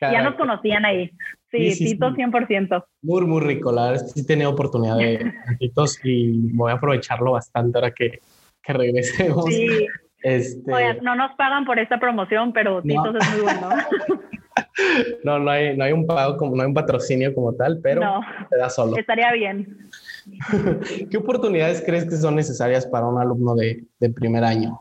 [0.00, 0.16] Caray.
[0.16, 1.10] Ya nos conocían ahí.
[1.56, 2.22] Sí, Tito sí.
[2.22, 2.84] 100%.
[3.02, 3.72] Muy, muy rico.
[3.72, 7.90] La verdad es que sí tenía oportunidad de Titos y voy a aprovecharlo bastante ahora
[7.92, 8.20] que,
[8.62, 9.44] que regresemos.
[9.46, 9.86] Sí.
[10.22, 10.72] Este...
[10.72, 13.18] Oye, no nos pagan por esta promoción, pero Titos no.
[13.18, 13.68] es muy bueno.
[15.24, 18.00] no, no hay, no hay un pago, como, no hay un patrocinio como tal, pero
[18.00, 18.96] no, te da solo.
[18.96, 19.88] Estaría bien.
[21.10, 24.80] ¿Qué oportunidades crees que son necesarias para un alumno de, de primer año?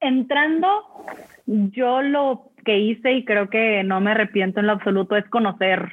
[0.00, 0.68] Entrando,
[1.46, 5.88] yo lo que hice y creo que no me arrepiento en lo absoluto es conocer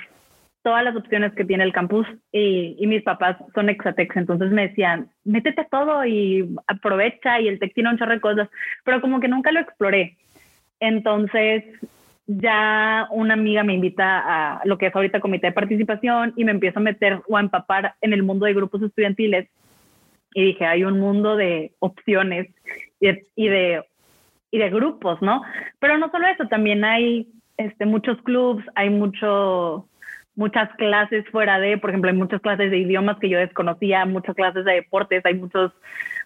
[0.64, 4.68] todas las opciones que tiene el campus y, y, mis papás son exatex, entonces me
[4.68, 8.50] decían, métete a todo y aprovecha y el tech tiene un chorro de cosas,
[8.84, 10.18] pero como que nunca lo exploré.
[10.80, 11.64] Entonces
[12.28, 16.52] ya una amiga me invita a lo que es ahorita comité de participación y me
[16.52, 19.50] empiezo a meter o a empapar en el mundo de grupos estudiantiles
[20.34, 22.48] y dije, hay un mundo de opciones
[23.00, 23.84] y de, y de
[24.52, 25.42] y de grupos, ¿no?
[25.80, 29.88] Pero no solo eso, también hay este, muchos clubs, hay mucho,
[30.36, 34.36] muchas clases fuera de, por ejemplo, hay muchas clases de idiomas que yo desconocía, muchas
[34.36, 35.72] clases de deportes, hay muchos,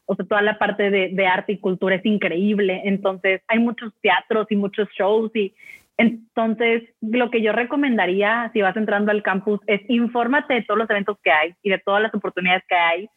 [0.06, 3.94] o sea, toda la parte de, de arte y cultura es increíble, entonces hay muchos
[4.02, 5.54] teatros y muchos shows y,
[5.98, 10.90] Entonces, lo que yo recomendaría si vas entrando al campus es infórmate de todos los
[10.90, 13.10] eventos que hay y de todas las oportunidades que hay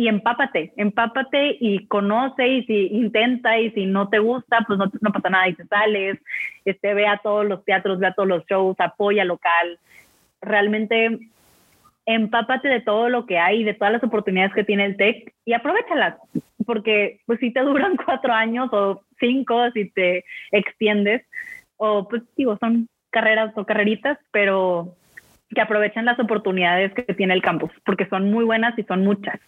[0.00, 4.90] y empápate, empápate y conoce y si intenta y si no te gusta, pues no,
[4.98, 6.18] no pasa nada y te sales,
[6.64, 9.78] este, ve a todos los teatros, ve a todos los shows, apoya local.
[10.40, 11.18] Realmente
[12.06, 15.52] empápate de todo lo que hay, de todas las oportunidades que tiene el TEC y
[15.52, 16.16] aprovechalas,
[16.64, 21.26] porque pues si te duran cuatro años o cinco, si te extiendes,
[21.76, 24.96] o pues digo, son carreras o carreritas, pero
[25.54, 29.38] que aprovechen las oportunidades que tiene el campus, porque son muy buenas y son muchas.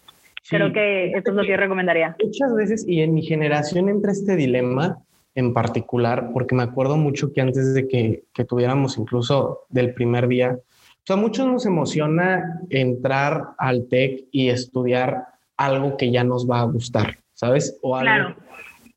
[0.49, 2.17] Creo que eso es lo que yo recomendaría.
[2.23, 4.99] Muchas veces, y en mi generación entra este dilema
[5.35, 10.29] en particular, porque me acuerdo mucho que antes de que, que tuviéramos incluso del primer
[10.29, 10.59] día,
[11.03, 15.27] o sea, a muchos nos emociona entrar al TEC y estudiar
[15.57, 17.79] algo que ya nos va a gustar, ¿sabes?
[17.83, 18.37] O algo,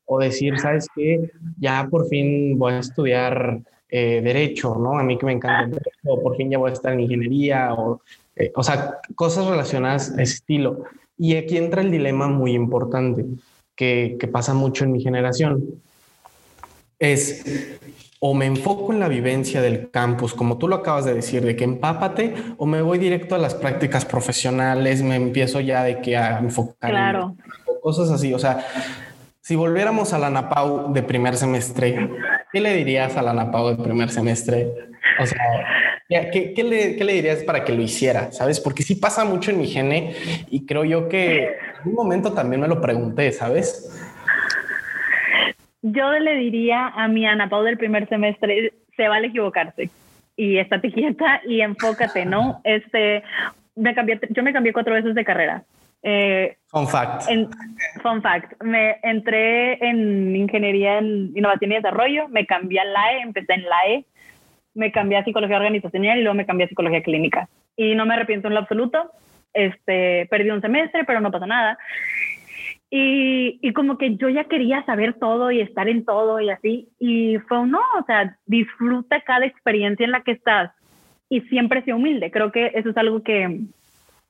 [0.04, 1.30] O decir, ¿sabes qué?
[1.58, 4.98] Ya por fin voy a estudiar eh, derecho, ¿no?
[4.98, 7.00] A mí que me encanta el derecho, o por fin ya voy a estar en
[7.00, 8.00] ingeniería, o,
[8.36, 10.84] eh, o sea, cosas relacionadas a ese estilo.
[11.18, 13.24] Y aquí entra el dilema muy importante
[13.74, 15.64] que, que pasa mucho en mi generación.
[16.98, 17.44] Es
[18.18, 21.54] o me enfoco en la vivencia del campus, como tú lo acabas de decir, de
[21.54, 26.16] que empápate, o me voy directo a las prácticas profesionales, me empiezo ya de que
[26.16, 27.36] a enfocar claro.
[27.68, 28.32] en cosas así.
[28.32, 28.66] O sea,
[29.42, 32.10] si volviéramos a la NAPAU de primer semestre,
[32.52, 34.72] ¿qué le dirías a la NAPAU de primer semestre?
[35.20, 35.38] O sea,
[36.08, 38.32] ¿qué, qué, le, ¿qué, le, dirías para que lo hiciera?
[38.32, 38.60] ¿Sabes?
[38.60, 40.14] Porque sí pasa mucho en mi gene
[40.50, 43.92] y creo yo que en un momento también me lo pregunté, ¿sabes?
[45.82, 49.90] Yo le diría a mi Ana Pau del primer semestre, se vale equivocarse
[50.36, 52.60] y estate quieta y enfócate, ¿no?
[52.64, 53.22] Este,
[53.74, 55.64] me cambié, yo me cambié cuatro veces de carrera.
[56.02, 57.28] Eh, fun fact.
[57.28, 57.48] En,
[58.02, 58.62] fun fact.
[58.62, 64.04] Me entré en ingeniería en innovación y desarrollo, me cambié a LAE, empecé en LAE,
[64.76, 67.48] me cambié a psicología organizacional y luego me cambié a psicología clínica.
[67.76, 69.10] Y no me arrepiento en lo absoluto.
[69.52, 71.78] Este, perdí un semestre, pero no pasa nada.
[72.90, 76.88] Y, y, como que yo ya quería saber todo y estar en todo y así.
[77.00, 80.70] Y fue un no, o sea, disfruta cada experiencia en la que estás
[81.28, 82.30] y siempre sea humilde.
[82.30, 83.60] Creo que eso es algo que,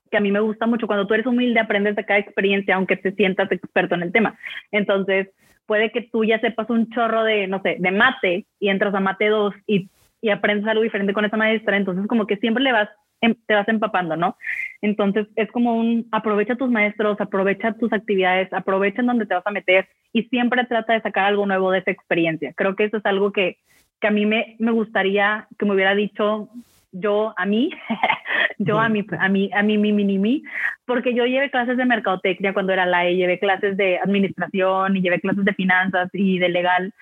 [0.09, 0.87] que a mí me gusta mucho.
[0.87, 4.37] Cuando tú eres humilde, aprendes de cada experiencia, aunque te sientas experto en el tema.
[4.71, 5.27] Entonces,
[5.67, 8.99] puede que tú ya sepas un chorro de, no sé, de mate y entras a
[8.99, 9.89] mate 2 y,
[10.21, 11.77] y aprendes algo diferente con esa maestra.
[11.77, 14.37] Entonces, como que siempre le vas Em, te vas empapando, ¿no?
[14.81, 19.47] Entonces es como un aprovecha tus maestros, aprovecha tus actividades, aprovecha en donde te vas
[19.47, 22.53] a meter y siempre trata de sacar algo nuevo de esa experiencia.
[22.55, 23.57] Creo que eso es algo que,
[23.99, 26.49] que a mí me, me gustaría que me hubiera dicho
[26.91, 27.71] yo a mí,
[28.59, 30.43] yo a mí, a mí, a mí, mi, mi, mi,
[30.85, 35.01] porque yo llevé clases de mercadotecnia cuando era la E, llevé clases de administración y
[35.01, 36.93] llevé clases de finanzas y de legal.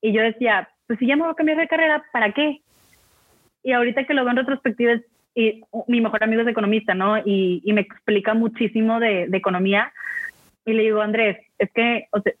[0.00, 2.60] Y yo decía, pues si ya me voy a cambiar de carrera, ¿para qué?
[3.62, 5.02] Y ahorita que lo veo en retrospectiva es,
[5.34, 7.18] y mi mejor amigo es economista, ¿no?
[7.18, 9.92] Y, y me explica muchísimo de, de, economía.
[10.64, 12.32] Y le digo, Andrés, es que o sea,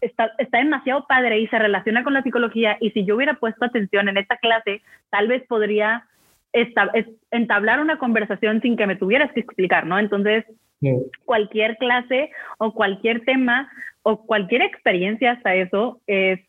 [0.00, 2.76] está, está demasiado padre y se relaciona con la psicología.
[2.80, 6.04] Y si yo hubiera puesto atención en esta clase, tal vez podría
[6.52, 6.90] esta,
[7.30, 9.98] entablar una conversación sin que me tuvieras que explicar, ¿no?
[9.98, 10.44] Entonces,
[10.80, 10.90] sí.
[11.24, 13.70] cualquier clase o cualquier tema
[14.02, 16.40] o cualquier experiencia hasta eso es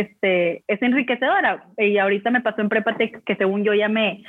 [0.00, 1.64] este, es enriquecedora.
[1.78, 4.24] Y ahorita me pasó en Prepatec que según yo ya me,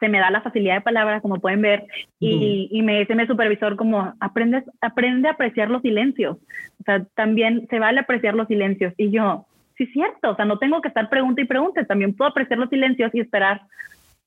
[0.00, 1.86] se me da la facilidad de palabra, como pueden ver,
[2.20, 6.36] y, y me dice mi supervisor como, aprendes, aprende a apreciar los silencios.
[6.80, 8.92] O sea, también se vale apreciar los silencios.
[8.96, 12.30] Y yo, sí cierto, o sea, no tengo que estar pregunta y pregunta, también puedo
[12.30, 13.62] apreciar los silencios y esperar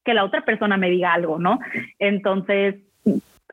[0.03, 1.59] que la otra persona me diga algo, ¿no?
[1.99, 2.75] Entonces,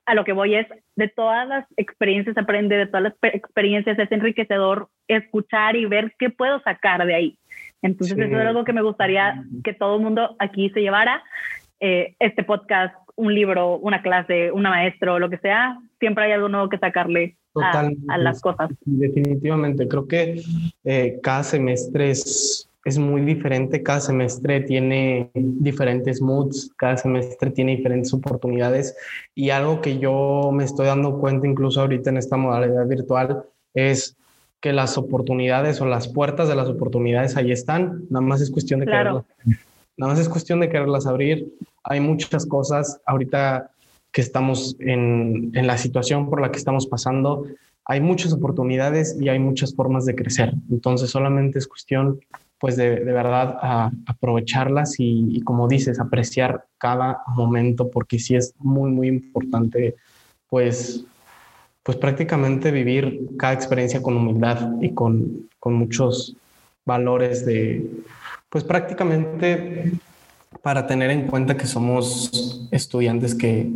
[0.07, 4.11] a lo que voy es, de todas las experiencias aprende, de todas las experiencias es
[4.11, 7.39] enriquecedor escuchar y ver qué puedo sacar de ahí.
[7.83, 8.23] Entonces, sí.
[8.23, 11.23] eso es algo que me gustaría que todo el mundo aquí se llevara
[11.81, 16.49] eh, este podcast, un libro, una clase, una maestro, lo que sea, siempre hay algo
[16.49, 18.71] nuevo que sacarle a, a, las cosas.
[18.85, 20.43] Definitivamente, creo que
[20.85, 27.77] eh, cada semestre es, es muy diferente, cada semestre tiene diferentes moods, cada semestre tiene
[27.77, 28.97] diferentes oportunidades
[29.35, 33.45] y algo que yo me estoy dando cuenta incluso ahorita en esta modalidad virtual
[33.75, 34.17] es
[34.61, 38.81] que las oportunidades o las puertas de las oportunidades ahí están, nada más es cuestión
[38.81, 39.25] de claro.
[39.45, 39.65] quererlas.
[39.97, 41.53] Nada más es cuestión de quererlas abrir.
[41.83, 43.71] Hay muchas cosas ahorita
[44.13, 47.47] que estamos en, en, la situación por la que estamos pasando.
[47.85, 50.55] Hay muchas oportunidades y hay muchas formas de crecer.
[50.71, 52.21] Entonces solamente es cuestión,
[52.59, 58.37] pues, de, de verdad a, aprovecharlas y, y, como dices, apreciar cada momento porque sí
[58.37, 59.97] es muy, muy importante,
[60.49, 61.05] pues,
[61.89, 66.37] pues prácticamente vivir cada experiencia con humildad y con, con muchos
[66.85, 67.83] valores de,
[68.51, 69.93] Pues prácticamente
[70.61, 73.71] para tener en cuenta que somos estudiantes que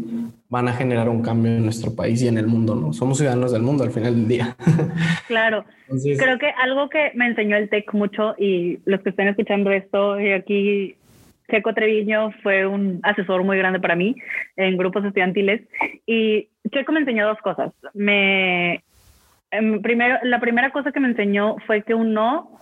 [0.50, 2.92] van a generar un cambio en nuestro país y en el mundo, ¿no?
[2.92, 4.56] Somos ciudadanos del mundo al final del día.
[5.26, 5.64] Claro.
[5.88, 10.20] Creo que algo que me enseñó el TEC mucho y los que estén escuchando esto
[10.20, 10.96] y aquí
[11.52, 14.16] Checo Treviño fue un asesor muy grande para mí
[14.56, 15.60] en grupos estudiantiles
[16.06, 17.72] y Checo me enseñó dos cosas.
[17.92, 18.82] Me,
[19.50, 22.58] em, primero, la primera cosa que me enseñó fue que un no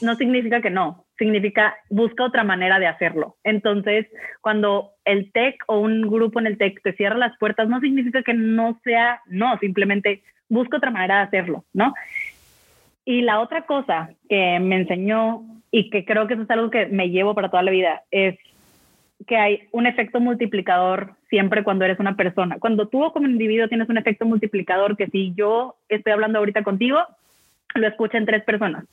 [0.00, 3.36] no significa que no, significa busca otra manera de hacerlo.
[3.42, 4.06] Entonces,
[4.42, 8.22] cuando el TEC o un grupo en el TEC te cierra las puertas, no significa
[8.22, 11.94] que no sea no, simplemente busca otra manera de hacerlo, ¿no?
[13.04, 16.86] Y la otra cosa que me enseñó y que creo que eso es algo que
[16.86, 18.38] me llevo para toda la vida es
[19.26, 22.58] que hay un efecto multiplicador siempre cuando eres una persona.
[22.58, 26.98] Cuando tú como individuo tienes un efecto multiplicador que si yo estoy hablando ahorita contigo,
[27.74, 28.84] lo escuchen tres personas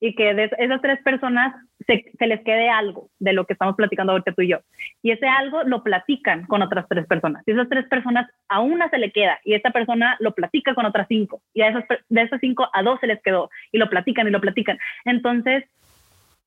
[0.00, 3.74] y que de esas tres personas se, se, les quede algo de lo que estamos
[3.74, 4.58] platicando ahorita tú y yo.
[5.02, 7.42] Y ese algo lo platican con otras tres personas.
[7.46, 10.86] Y esas tres personas a una se le queda y esta persona lo platica con
[10.86, 11.40] otras cinco.
[11.52, 14.30] Y a esas, de esas cinco a dos se les quedó y lo platican y
[14.30, 14.78] lo platican.
[15.04, 15.64] Entonces,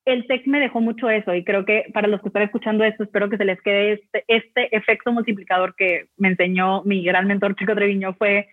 [0.04, 3.04] el TEC me dejó mucho eso y creo que para los que están escuchando esto,
[3.04, 7.54] espero que se les quede este, este efecto multiplicador que me enseñó mi gran mentor
[7.54, 8.48] Chico Treviño fue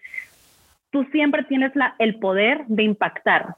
[0.91, 3.55] tú siempre tienes la, el poder de impactar.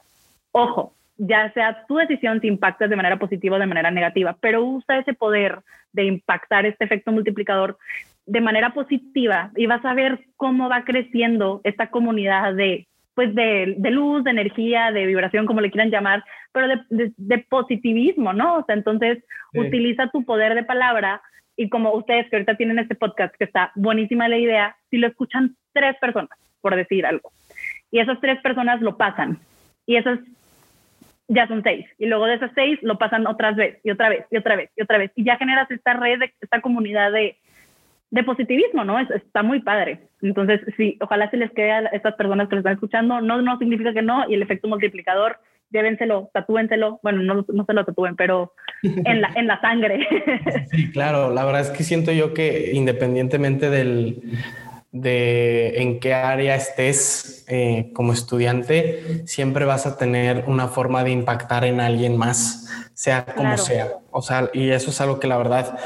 [0.52, 4.64] Ojo, ya sea tu decisión si impactas de manera positiva o de manera negativa, pero
[4.64, 5.60] usa ese poder
[5.92, 7.78] de impactar este efecto multiplicador
[8.26, 13.74] de manera positiva y vas a ver cómo va creciendo esta comunidad de pues de,
[13.76, 18.56] de luz, de energía, de vibración, como le quieran llamar, pero de, de, positivismo, ¿no?
[18.56, 19.22] O sea, entonces
[19.54, 21.20] utiliza tu poder de palabra
[21.56, 25.06] y como ustedes que ahorita tienen este podcast que está buenísima la idea, si lo
[25.06, 27.32] escuchan tres personas, por decir algo.
[27.90, 29.38] Y esas tres personas lo pasan.
[29.86, 30.18] Y esas
[31.28, 31.86] ya son seis.
[31.98, 34.70] Y luego de esas seis lo pasan otras vez y otra vez y otra vez
[34.76, 35.12] y otra vez.
[35.14, 37.36] Y ya generas esta red, esta comunidad de,
[38.12, 39.00] de positivismo, ¿no?
[39.00, 40.00] está muy padre.
[40.20, 43.22] Entonces, sí, ojalá se les quede a estas personas que lo están escuchando.
[43.22, 44.28] No, no significa que no.
[44.28, 45.38] Y el efecto multiplicador,
[45.70, 47.00] llévenselo, tatúenselo.
[47.02, 50.06] Bueno, no, no se lo tatúen, pero en la, en la sangre.
[50.70, 51.32] Sí, claro.
[51.32, 54.22] La verdad es que siento yo que independientemente del
[54.92, 61.10] de en qué área estés eh, como estudiante, siempre vas a tener una forma de
[61.10, 63.98] impactar en alguien más, sea como sea.
[64.12, 65.76] O sea, y eso es algo que la verdad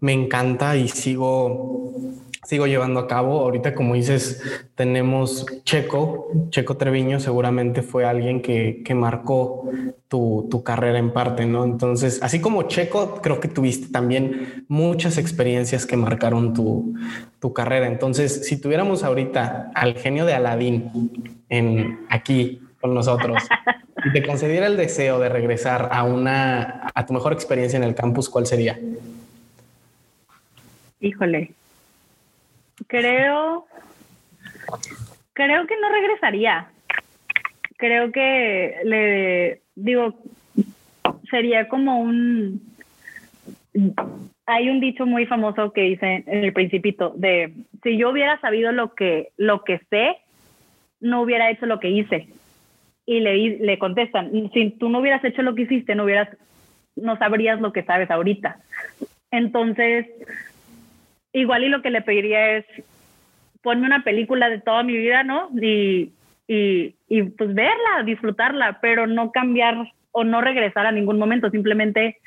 [0.00, 1.92] me encanta y sigo
[2.46, 3.40] sigo llevando a cabo.
[3.40, 4.42] Ahorita, como dices,
[4.74, 9.68] tenemos Checo, Checo Treviño seguramente fue alguien que, que marcó
[10.08, 11.62] tu, tu, carrera en parte, ¿no?
[11.64, 16.94] Entonces, así como Checo, creo que tuviste también muchas experiencias que marcaron tu,
[17.38, 17.86] tu carrera.
[17.86, 23.42] Entonces, si tuviéramos ahorita al genio de Aladín en, aquí con nosotros
[24.04, 27.94] y te concediera el deseo de regresar a una a tu mejor experiencia en el
[27.94, 28.78] campus, ¿cuál sería?
[31.00, 31.52] Híjole,
[32.86, 33.66] Creo,
[35.32, 36.68] creo que no regresaría.
[37.76, 40.14] Creo que le digo,
[41.30, 42.62] sería como un,
[44.46, 48.72] hay un dicho muy famoso que dice en el principito de si yo hubiera sabido
[48.72, 50.18] lo que lo que sé
[51.00, 52.28] no hubiera hecho lo que hice
[53.06, 56.28] y le, le contestan si tú no hubieras hecho lo que hiciste no hubieras
[56.96, 58.60] no sabrías lo que sabes ahorita
[59.30, 60.06] entonces
[61.32, 62.66] igual y lo que le pediría es
[63.62, 65.48] ponme una película de toda mi vida, ¿no?
[65.60, 66.12] Y,
[66.48, 72.18] y, y pues verla, disfrutarla, pero no cambiar o no regresar a ningún momento, simplemente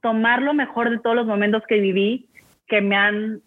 [0.00, 2.26] tomar lo mejor de todos los momentos que viví,
[2.66, 3.40] que me han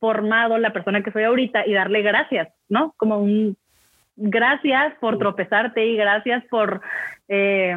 [0.00, 2.94] formado la persona que soy ahorita y darle gracias, ¿no?
[2.96, 3.56] Como un
[4.18, 6.80] gracias por tropezarte y gracias por
[7.28, 7.74] eh,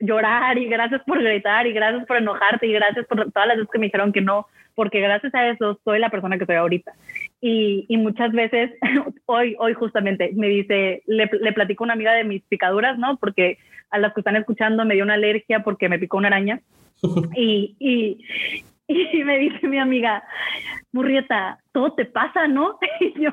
[0.00, 3.70] llorar y gracias por gritar y gracias por enojarte y gracias por todas las veces
[3.72, 6.92] que me dijeron que no, porque gracias a eso soy la persona que soy ahorita.
[7.40, 8.72] Y, y muchas veces,
[9.26, 13.16] hoy, hoy justamente, me dice, le, le platico a una amiga de mis picaduras, ¿no?
[13.16, 13.58] Porque
[13.90, 16.60] a las que están escuchando me dio una alergia porque me picó una araña.
[17.36, 18.18] y, y,
[19.12, 20.22] y me dice mi amiga,
[20.92, 22.78] Murrieta, todo te pasa, ¿no?
[23.00, 23.30] Y yo,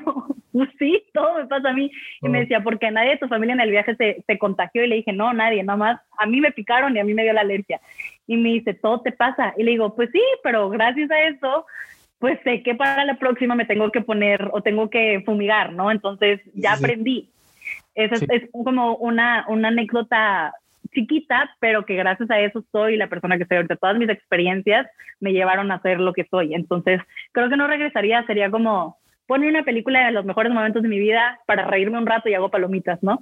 [0.52, 1.90] pues sí, todo me pasa a mí.
[2.22, 2.40] Y me oh.
[2.42, 4.84] decía, porque nadie de tu familia en el viaje se, se contagió.
[4.84, 7.22] Y le dije, no, nadie, nada más a mí me picaron y a mí me
[7.22, 7.80] dio la alergia.
[8.26, 9.54] Y me dice, todo te pasa.
[9.56, 11.66] Y le digo, pues sí, pero gracias a eso,
[12.18, 15.90] pues sé que para la próxima me tengo que poner o tengo que fumigar, ¿no?
[15.90, 17.30] Entonces ya aprendí.
[17.94, 20.52] Eso es, es, como una, una anécdota
[20.94, 23.76] chiquita, pero que gracias a eso soy la persona que soy ahorita.
[23.76, 24.86] Todas mis experiencias
[25.20, 26.54] me llevaron a ser lo que soy.
[26.54, 27.00] Entonces,
[27.32, 30.98] creo que no regresaría, sería como poner una película de los mejores momentos de mi
[30.98, 33.20] vida para reírme un rato y hago palomitas, ¿no?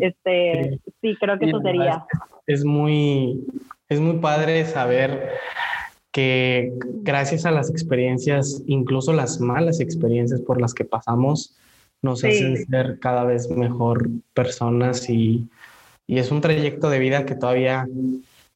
[0.00, 1.16] Este, sí.
[1.20, 2.04] creo que eso sería.
[2.46, 3.40] Es muy,
[3.88, 5.30] es muy padre saber
[6.12, 6.72] que
[7.02, 11.56] gracias a las experiencias, incluso las malas experiencias por las que pasamos,
[12.02, 15.48] nos hacen ser cada vez mejor personas y,
[16.06, 17.86] y es un trayecto de vida que todavía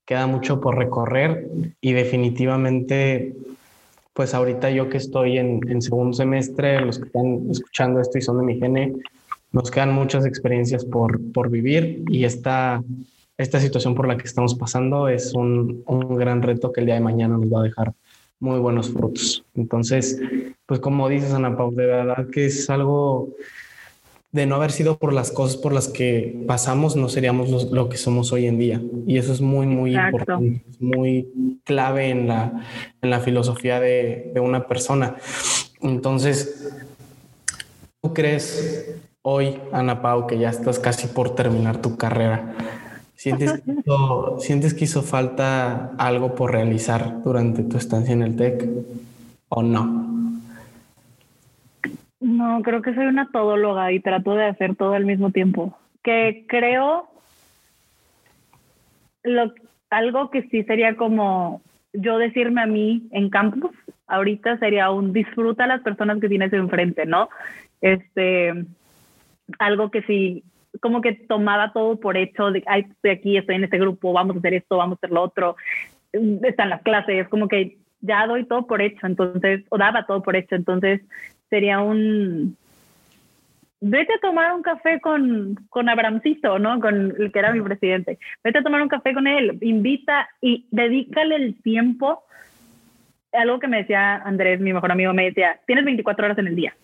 [0.04, 1.48] queda mucho por recorrer
[1.80, 3.34] y definitivamente,
[4.14, 8.22] pues ahorita yo que estoy en, en, segundo semestre, los que están escuchando esto y
[8.22, 8.94] son de mi gene,
[9.52, 12.82] nos quedan muchas experiencias por, por vivir y esta,
[13.36, 16.96] esta situación por la que estamos pasando es un, un gran reto que el día
[16.96, 17.92] de mañana nos va a dejar
[18.40, 19.44] muy buenos frutos.
[19.54, 20.20] Entonces,
[20.66, 23.30] pues como dices, Ana Pau, de verdad que es algo
[24.32, 27.96] de no haber sido por las cosas por las que pasamos, no seríamos lo que
[27.96, 28.82] somos hoy en día.
[29.06, 32.64] Y eso es muy, muy importante, es muy clave en la,
[33.00, 35.16] en la filosofía de, de una persona.
[35.80, 36.74] Entonces,
[38.02, 42.54] ¿tú crees hoy, Ana Pau, que ya estás casi por terminar tu carrera?
[43.18, 48.36] ¿Sientes que, hizo, ¿Sientes que hizo falta algo por realizar durante tu estancia en el
[48.36, 48.68] TEC
[49.48, 50.07] o no?
[52.20, 55.78] No, creo que soy una todóloga y trato de hacer todo al mismo tiempo.
[56.02, 57.08] Que creo
[59.22, 59.52] lo,
[59.90, 61.62] algo que sí sería como
[61.92, 63.74] yo decirme a mí en campus,
[64.06, 67.28] ahorita sería un disfruta a las personas que tienes enfrente, ¿no?
[67.80, 68.52] Este,
[69.58, 70.44] algo que sí,
[70.80, 74.36] como que tomaba todo por hecho, de, ay, estoy aquí, estoy en este grupo, vamos
[74.36, 75.56] a hacer esto, vamos a hacer lo otro,
[76.12, 80.36] están las clases, como que ya doy todo por hecho, entonces, o daba todo por
[80.36, 81.00] hecho, entonces
[81.50, 82.56] sería un,
[83.80, 86.80] vete a tomar un café con, con Abramcito, ¿no?
[86.80, 88.18] Con el que era mi presidente.
[88.42, 92.24] Vete a tomar un café con él, invita y dedícale el tiempo.
[93.32, 96.56] Algo que me decía Andrés, mi mejor amigo, me decía, tienes 24 horas en el
[96.56, 96.74] día.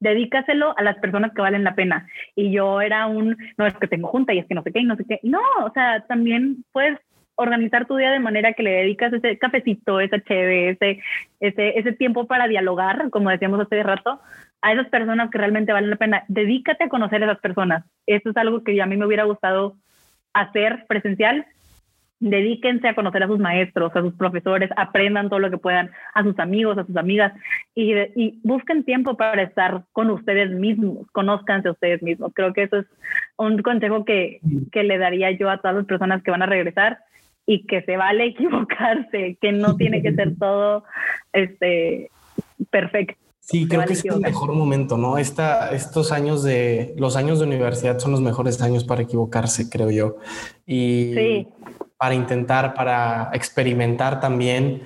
[0.00, 2.06] Dedícaselo a las personas que valen la pena.
[2.36, 4.80] Y yo era un, no es que tengo junta y es que no sé qué
[4.80, 5.18] y no sé qué.
[5.24, 6.98] No, o sea, también puedes
[7.38, 11.00] organizar tu día de manera que le dedicas ese cafecito, ese cheve, ese,
[11.38, 14.20] ese, ese tiempo para dialogar, como decíamos hace rato,
[14.60, 16.24] a esas personas que realmente valen la pena.
[16.26, 17.84] Dedícate a conocer a esas personas.
[18.06, 19.76] Eso es algo que a mí me hubiera gustado
[20.34, 21.46] hacer presencial.
[22.18, 26.24] Dedíquense a conocer a sus maestros, a sus profesores, aprendan todo lo que puedan, a
[26.24, 27.32] sus amigos, a sus amigas
[27.76, 32.32] y, y busquen tiempo para estar con ustedes mismos, conózcanse a ustedes mismos.
[32.34, 32.86] Creo que eso es
[33.36, 34.40] un consejo que,
[34.72, 36.98] que le daría yo a todas las personas que van a regresar
[37.48, 40.84] y que se vale equivocarse, que no tiene que ser todo
[41.32, 42.10] este,
[42.70, 43.16] perfecto.
[43.40, 45.16] Sí, creo que es el mejor momento, ¿no?
[45.16, 49.90] Esta, estos años de, los años de universidad son los mejores años para equivocarse, creo
[49.90, 50.16] yo.
[50.66, 51.46] Y
[51.96, 54.82] para intentar, para experimentar también.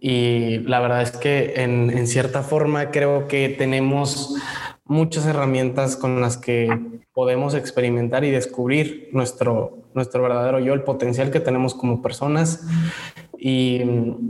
[0.00, 4.34] Y la verdad es que en, en cierta forma creo que tenemos
[4.84, 6.76] muchas herramientas con las que
[7.12, 12.66] podemos experimentar y descubrir nuestro, nuestro verdadero yo, el potencial que tenemos como personas
[13.44, 13.80] y,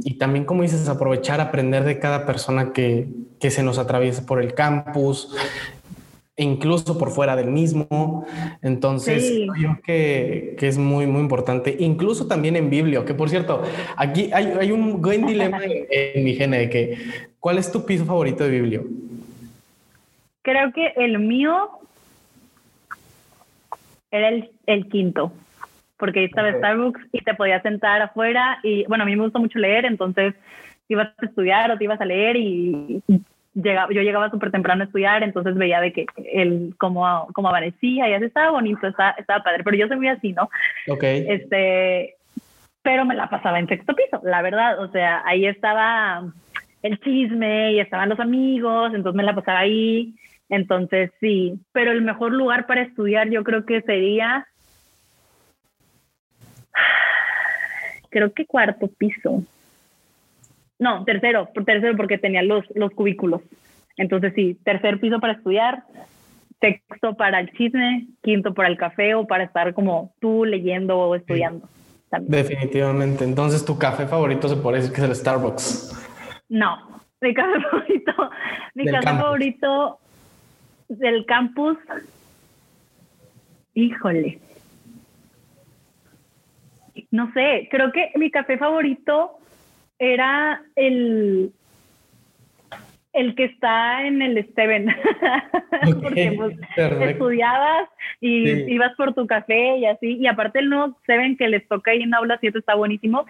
[0.04, 3.08] y también, como dices, aprovechar, aprender de cada persona que,
[3.38, 5.36] que se nos atraviesa por el campus,
[6.36, 8.24] incluso por fuera del mismo.
[8.62, 11.76] Entonces, yo creo que, que, es muy, muy importante.
[11.78, 13.62] Incluso también en Biblio, que por cierto,
[13.96, 16.98] aquí hay, hay un buen dilema en, en mi gene de que,
[17.38, 18.86] ¿cuál es tu piso favorito de Biblio?
[20.42, 21.68] Creo que el mío
[24.10, 25.32] era el, el quinto,
[26.02, 26.58] porque estaba okay.
[26.58, 30.34] Starbucks y te podías sentar afuera y bueno, a mí me gusta mucho leer, entonces
[30.88, 33.22] ibas a estudiar o te ibas a leer y, y
[33.54, 38.08] llegaba, yo llegaba súper temprano a estudiar, entonces veía de que el cómo, cómo amanecía
[38.08, 40.50] y así estaba bonito, estaba, estaba padre, pero yo soy muy así, ¿no?
[40.88, 41.04] Ok.
[41.04, 42.16] Este,
[42.82, 46.24] pero me la pasaba en sexto piso, la verdad, o sea, ahí estaba
[46.82, 50.16] el chisme y estaban los amigos, entonces me la pasaba ahí
[50.52, 54.46] entonces, sí, pero el mejor lugar para estudiar yo creo que sería,
[58.10, 59.42] creo que cuarto piso.
[60.78, 63.40] No, tercero, tercero porque tenía los, los cubículos.
[63.96, 65.84] Entonces, sí, tercer piso para estudiar,
[66.60, 71.14] sexto para el chisme, quinto para el café o para estar como tú leyendo o
[71.14, 71.68] estudiando.
[72.10, 72.42] También.
[72.42, 73.24] Definitivamente.
[73.24, 75.92] Entonces, ¿tu café favorito se puede decir que es el Starbucks?
[76.48, 78.30] No, mi café favorito,
[78.74, 79.22] mi café campus.
[79.22, 79.98] favorito
[80.88, 81.78] del campus,
[83.74, 84.40] híjole.
[87.10, 89.38] No sé, creo que mi café favorito
[89.98, 91.52] era el,
[93.12, 94.88] el que está en el Steven.
[95.84, 97.88] Okay, Porque pues, estudiabas
[98.20, 98.64] y sí.
[98.68, 100.16] ibas por tu café y así.
[100.16, 103.26] Y aparte el nuevo Steven que les toca ahí en aula 7 está buenísimo.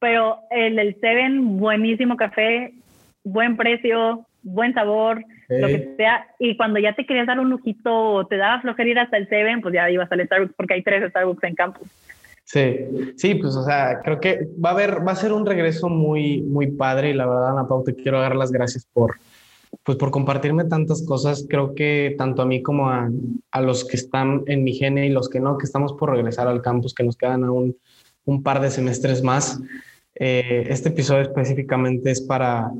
[0.00, 2.72] Pero el, el Steven, buenísimo café,
[3.22, 6.26] buen precio, buen sabor, lo que sea.
[6.38, 9.28] Y cuando ya te querías dar un lujito o te daba flojera ir hasta el
[9.28, 11.88] Seven, pues ya ibas al Starbucks porque hay tres Starbucks en campus.
[12.44, 15.88] Sí, sí, pues o sea, creo que va a haber, va a ser un regreso
[15.88, 19.16] muy, muy padre y la verdad, Ana Pau, te quiero dar las gracias por,
[19.82, 21.46] pues por compartirme tantas cosas.
[21.48, 23.10] Creo que tanto a mí como a,
[23.50, 26.46] a los que están en mi gene y los que no, que estamos por regresar
[26.46, 27.76] al campus, que nos quedan aún
[28.26, 29.60] un par de semestres más.
[30.14, 32.70] Eh, este episodio específicamente es para,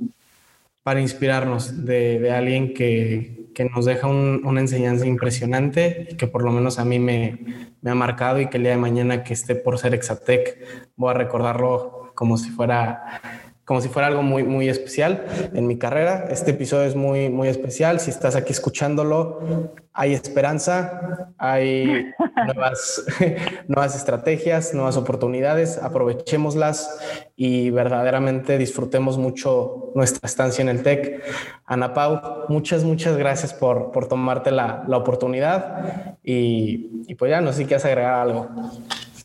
[0.82, 6.26] para inspirarnos de, de alguien que, que, nos deja un, una enseñanza impresionante y que
[6.26, 7.38] por lo menos a mí me,
[7.80, 10.59] me, ha marcado y que el día de mañana que esté por ser Exatec
[10.96, 13.20] voy a recordarlo como si fuera
[13.64, 16.26] como si fuera algo muy, muy especial en mi carrera.
[16.30, 17.98] Este episodio es muy, muy especial.
[17.98, 22.12] Si estás aquí escuchándolo, hay esperanza, hay
[22.46, 23.04] nuevas,
[23.68, 25.78] nuevas estrategias, nuevas oportunidades.
[25.78, 26.98] Aprovechémoslas
[27.36, 31.22] y verdaderamente disfrutemos mucho nuestra estancia en el TEC.
[31.64, 37.40] Ana Pau, muchas, muchas gracias por, por tomarte la, la oportunidad y, y, pues ya
[37.40, 38.50] no sé si quieres agregar algo.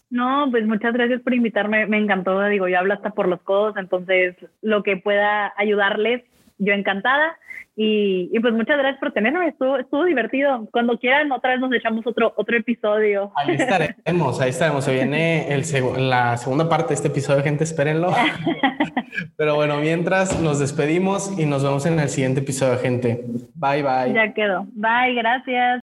[0.10, 1.86] No, pues muchas gracias por invitarme.
[1.86, 6.24] Me encantó, digo, yo hablo hasta por los codos, entonces lo que pueda ayudarles,
[6.58, 7.38] yo encantada.
[7.76, 10.68] Y, y, pues muchas gracias por tenerme, estuvo, estuvo divertido.
[10.72, 13.32] Cuando quieran, otra vez nos echamos otro, otro episodio.
[13.38, 14.84] Ahí estaremos, ahí estaremos.
[14.84, 18.12] Se viene el seg la segunda parte de este episodio, gente, espérenlo.
[19.38, 23.24] Pero bueno, mientras nos despedimos y nos vemos en el siguiente episodio, gente.
[23.56, 24.14] Bye, bye.
[24.14, 24.68] Ya quedó.
[24.74, 25.78] Bye, gracias.